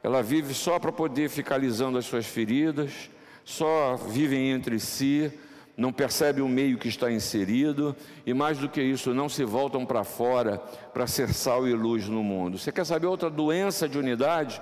ela 0.03 0.21
vive 0.21 0.53
só 0.53 0.77
para 0.79 0.91
poder 0.91 1.29
ficar 1.29 1.55
alisando 1.55 1.97
as 1.97 2.05
suas 2.05 2.25
feridas, 2.25 3.09
só 3.45 3.95
vivem 3.95 4.51
entre 4.51 4.79
si, 4.79 5.31
não 5.77 5.93
percebe 5.93 6.41
o 6.41 6.47
meio 6.47 6.77
que 6.77 6.89
está 6.89 7.09
inserido 7.09 7.95
e 8.25 8.33
mais 8.33 8.57
do 8.57 8.67
que 8.67 8.81
isso, 8.81 9.13
não 9.13 9.29
se 9.29 9.45
voltam 9.45 9.85
para 9.85 10.03
fora 10.03 10.57
para 10.93 11.07
ser 11.07 11.33
sal 11.33 11.67
e 11.67 11.73
luz 11.73 12.09
no 12.09 12.21
mundo. 12.21 12.57
Você 12.57 12.71
quer 12.71 12.85
saber 12.85 13.07
outra 13.07 13.29
doença 13.29 13.87
de 13.87 13.97
unidade? 13.97 14.61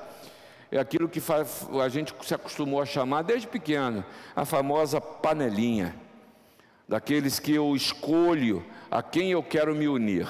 é 0.71 0.79
aquilo 0.79 1.07
que 1.07 1.21
a 1.81 1.89
gente 1.89 2.13
se 2.21 2.33
acostumou 2.33 2.81
a 2.81 2.85
chamar 2.85 3.21
desde 3.21 3.47
pequeno, 3.47 4.03
a 4.35 4.45
famosa 4.45 4.99
panelinha, 4.99 5.95
daqueles 6.87 7.39
que 7.39 7.53
eu 7.53 7.75
escolho 7.75 8.63
a 8.89 9.03
quem 9.03 9.31
eu 9.31 9.43
quero 9.43 9.75
me 9.75 9.87
unir, 9.87 10.27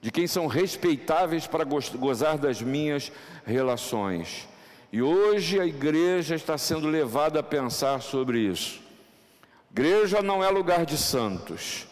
de 0.00 0.10
quem 0.10 0.26
são 0.26 0.46
respeitáveis 0.46 1.46
para 1.46 1.64
gozar 1.64 2.36
das 2.38 2.60
minhas 2.60 3.12
relações. 3.44 4.48
E 4.92 5.00
hoje 5.00 5.60
a 5.60 5.66
igreja 5.66 6.34
está 6.34 6.58
sendo 6.58 6.88
levada 6.88 7.38
a 7.40 7.44
pensar 7.44 8.02
sobre 8.02 8.40
isso. 8.40 8.80
Igreja 9.70 10.20
não 10.20 10.42
é 10.42 10.48
lugar 10.50 10.84
de 10.84 10.96
santos. 10.96 11.86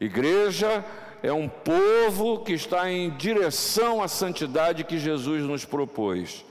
Igreja 0.00 0.84
é 1.22 1.32
um 1.32 1.48
povo 1.48 2.40
que 2.40 2.52
está 2.52 2.90
em 2.90 3.10
direção 3.10 4.02
à 4.02 4.08
santidade 4.08 4.82
que 4.82 4.98
Jesus 4.98 5.44
nos 5.44 5.64
propôs. 5.64 6.44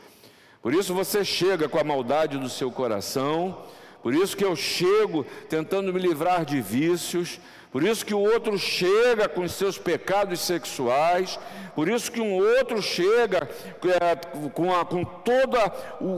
Por 0.61 0.73
isso 0.73 0.93
você 0.93 1.25
chega 1.25 1.67
com 1.67 1.77
a 1.77 1.83
maldade 1.83 2.37
do 2.37 2.47
seu 2.47 2.71
coração, 2.71 3.65
por 4.01 4.13
isso 4.13 4.35
que 4.35 4.45
eu 4.45 4.55
chego 4.55 5.25
tentando 5.49 5.93
me 5.93 5.99
livrar 5.99 6.43
de 6.45 6.59
vícios, 6.61 7.39
por 7.71 7.83
isso 7.83 8.05
que 8.05 8.13
o 8.13 8.19
outro 8.19 8.57
chega 8.59 9.29
com 9.29 9.43
os 9.43 9.53
seus 9.53 9.77
pecados 9.77 10.41
sexuais, 10.41 11.39
por 11.73 11.87
isso 11.87 12.11
que 12.11 12.19
um 12.19 12.33
outro 12.33 12.81
chega 12.81 13.49
é, 13.85 14.49
com, 14.49 14.73
com 14.85 15.05
todos 15.05 15.61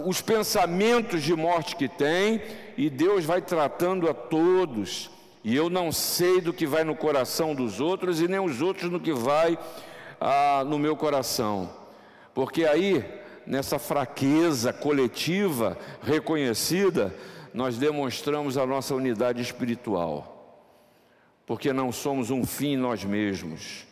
os 0.05 0.19
pensamentos 0.19 1.21
de 1.21 1.35
morte 1.35 1.75
que 1.75 1.87
tem, 1.87 2.41
e 2.75 2.89
Deus 2.89 3.23
vai 3.23 3.39
tratando 3.39 4.09
a 4.09 4.15
todos. 4.15 5.11
E 5.43 5.55
eu 5.55 5.69
não 5.69 5.91
sei 5.91 6.41
do 6.41 6.53
que 6.53 6.65
vai 6.65 6.83
no 6.83 6.95
coração 6.95 7.53
dos 7.53 7.79
outros 7.79 8.19
e 8.19 8.27
nem 8.27 8.39
os 8.39 8.61
outros 8.61 8.89
no 8.89 8.99
que 8.99 9.13
vai 9.13 9.59
ah, 10.19 10.63
no 10.65 10.79
meu 10.79 10.95
coração. 10.95 11.69
Porque 12.33 12.65
aí, 12.65 13.05
nessa 13.45 13.77
fraqueza 13.77 14.71
coletiva 14.71 15.77
reconhecida, 16.01 17.13
nós 17.53 17.77
demonstramos 17.77 18.57
a 18.57 18.65
nossa 18.65 18.95
unidade 18.95 19.41
espiritual. 19.41 20.33
Porque 21.45 21.73
não 21.73 21.91
somos 21.91 22.31
um 22.31 22.45
fim 22.45 22.75
nós 22.75 23.03
mesmos. 23.03 23.85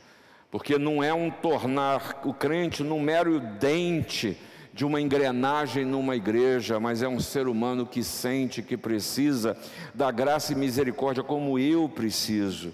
Porque 0.50 0.78
não 0.78 1.04
é 1.04 1.14
um 1.14 1.30
tornar 1.30 2.22
o 2.26 2.34
crente 2.34 2.84
num 2.84 3.00
mero 3.00 3.40
dente 3.40 4.38
de 4.74 4.86
uma 4.86 5.02
engrenagem 5.02 5.86
numa 5.86 6.16
igreja, 6.16 6.80
mas 6.80 7.02
é 7.04 7.08
um 7.08 7.20
ser 7.20 7.48
humano 7.48 7.86
que 7.86 8.04
sente 8.04 8.62
que 8.62 8.78
precisa 8.78 9.58
da 9.94 10.10
graça 10.12 10.54
e 10.54 10.56
misericórdia 10.56 11.24
como 11.24 11.60
eu 11.60 11.90
preciso. 11.90 12.74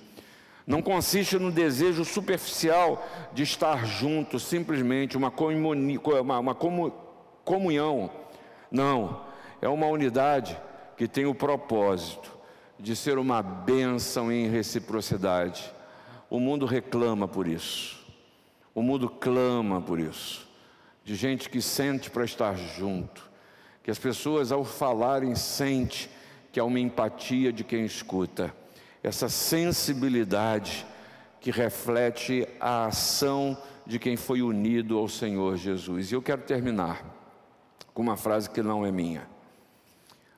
Não 0.67 0.81
consiste 0.81 1.39
no 1.39 1.49
desejo 1.49 2.03
superficial 2.03 3.07
de 3.33 3.41
estar 3.41 3.87
junto, 3.87 4.37
simplesmente 4.37 5.15
uma, 5.15 5.33
uma, 6.21 6.39
uma 6.39 6.55
comunhão. 7.45 8.11
Não, 8.69 9.21
é 9.61 9.69
uma 9.69 9.87
unidade 9.87 10.59
que 10.97 11.07
tem 11.07 11.25
o 11.25 11.33
propósito 11.33 12.37
de 12.77 12.95
ser 12.95 13.17
uma 13.17 13.41
bênção 13.41 14.29
em 14.29 14.49
reciprocidade. 14.49 15.73
O 16.29 16.39
mundo 16.39 16.65
reclama 16.65 17.27
por 17.27 17.47
isso. 17.47 18.05
O 18.75 18.83
mundo 18.83 19.09
clama 19.09 19.81
por 19.81 19.99
isso 19.99 20.47
de 21.07 21.15
gente 21.15 21.49
que 21.49 21.61
sente 21.61 22.11
para 22.11 22.25
estar 22.25 22.57
junto, 22.57 23.29
que 23.81 23.89
as 23.89 23.97
pessoas 23.97 24.51
ao 24.51 24.65
falarem 24.65 25.35
sente 25.35 26.09
que 26.51 26.59
há 26.59 26.65
uma 26.65 26.81
empatia 26.81 27.53
de 27.53 27.63
quem 27.63 27.85
escuta, 27.85 28.53
essa 29.03 29.29
sensibilidade 29.29 30.85
que 31.39 31.51
reflete 31.51 32.47
a 32.59 32.85
ação 32.85 33.57
de 33.85 33.99
quem 33.99 34.17
foi 34.17 34.41
unido 34.41 34.97
ao 34.97 35.07
Senhor 35.07 35.55
Jesus. 35.55 36.11
E 36.11 36.15
eu 36.15 36.21
quero 36.21 36.41
terminar 36.41 37.05
com 37.93 38.01
uma 38.01 38.17
frase 38.17 38.49
que 38.49 38.61
não 38.61 38.85
é 38.85 38.91
minha, 38.91 39.27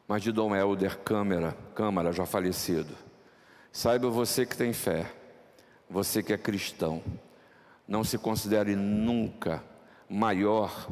mas 0.08 0.22
de 0.22 0.32
Dom 0.32 0.56
Helder 0.56 1.00
Câmara, 1.00 1.58
Câmara 1.74 2.12
já 2.12 2.26
falecido. 2.26 2.94
Saiba 3.72 4.10
você 4.10 4.46
que 4.46 4.56
tem 4.56 4.72
fé, 4.74 5.12
você 5.90 6.22
que 6.22 6.34
é 6.34 6.38
cristão, 6.38 7.02
não 7.88 8.04
se 8.04 8.18
considere 8.18 8.76
nunca 8.76 9.64
maior 10.08 10.90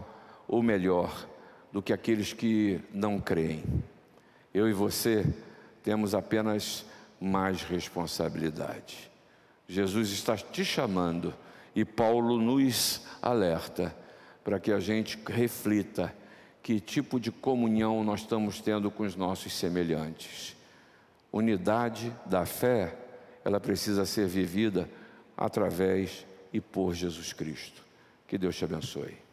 ou 0.48 0.64
melhor 0.64 1.28
do 1.72 1.82
que 1.82 1.94
aqueles 1.94 2.34
que 2.34 2.82
não 2.92 3.20
creem. 3.20 3.64
Eu 4.54 4.68
e 4.68 4.74
você 4.74 5.26
temos 5.84 6.16
apenas 6.16 6.86
mais 7.20 7.64
responsabilidade. 7.64 9.10
Jesus 9.68 10.12
está 10.12 10.38
te 10.38 10.64
chamando 10.64 11.34
e 11.76 11.84
Paulo 11.84 12.40
nos 12.40 13.02
alerta 13.22 13.96
para 14.44 14.60
que 14.60 14.72
a 14.72 14.80
gente 14.80 15.20
reflita 15.28 16.14
que 16.64 16.80
tipo 16.80 17.20
de 17.20 17.32
comunhão 17.32 18.04
nós 18.04 18.22
estamos 18.22 18.62
tendo 18.62 18.90
com 18.90 19.04
os 19.04 19.16
nossos 19.16 19.54
semelhantes. 19.54 20.56
Unidade 21.32 22.14
da 22.26 22.46
fé, 22.46 22.98
ela 23.44 23.60
precisa 23.60 24.06
ser 24.06 24.28
vivida 24.28 24.90
através 25.36 26.26
e 26.52 26.60
por 26.60 26.94
Jesus 26.94 27.34
Cristo. 27.34 27.86
Que 28.28 28.38
Deus 28.38 28.56
te 28.56 28.66
abençoe. 28.66 29.27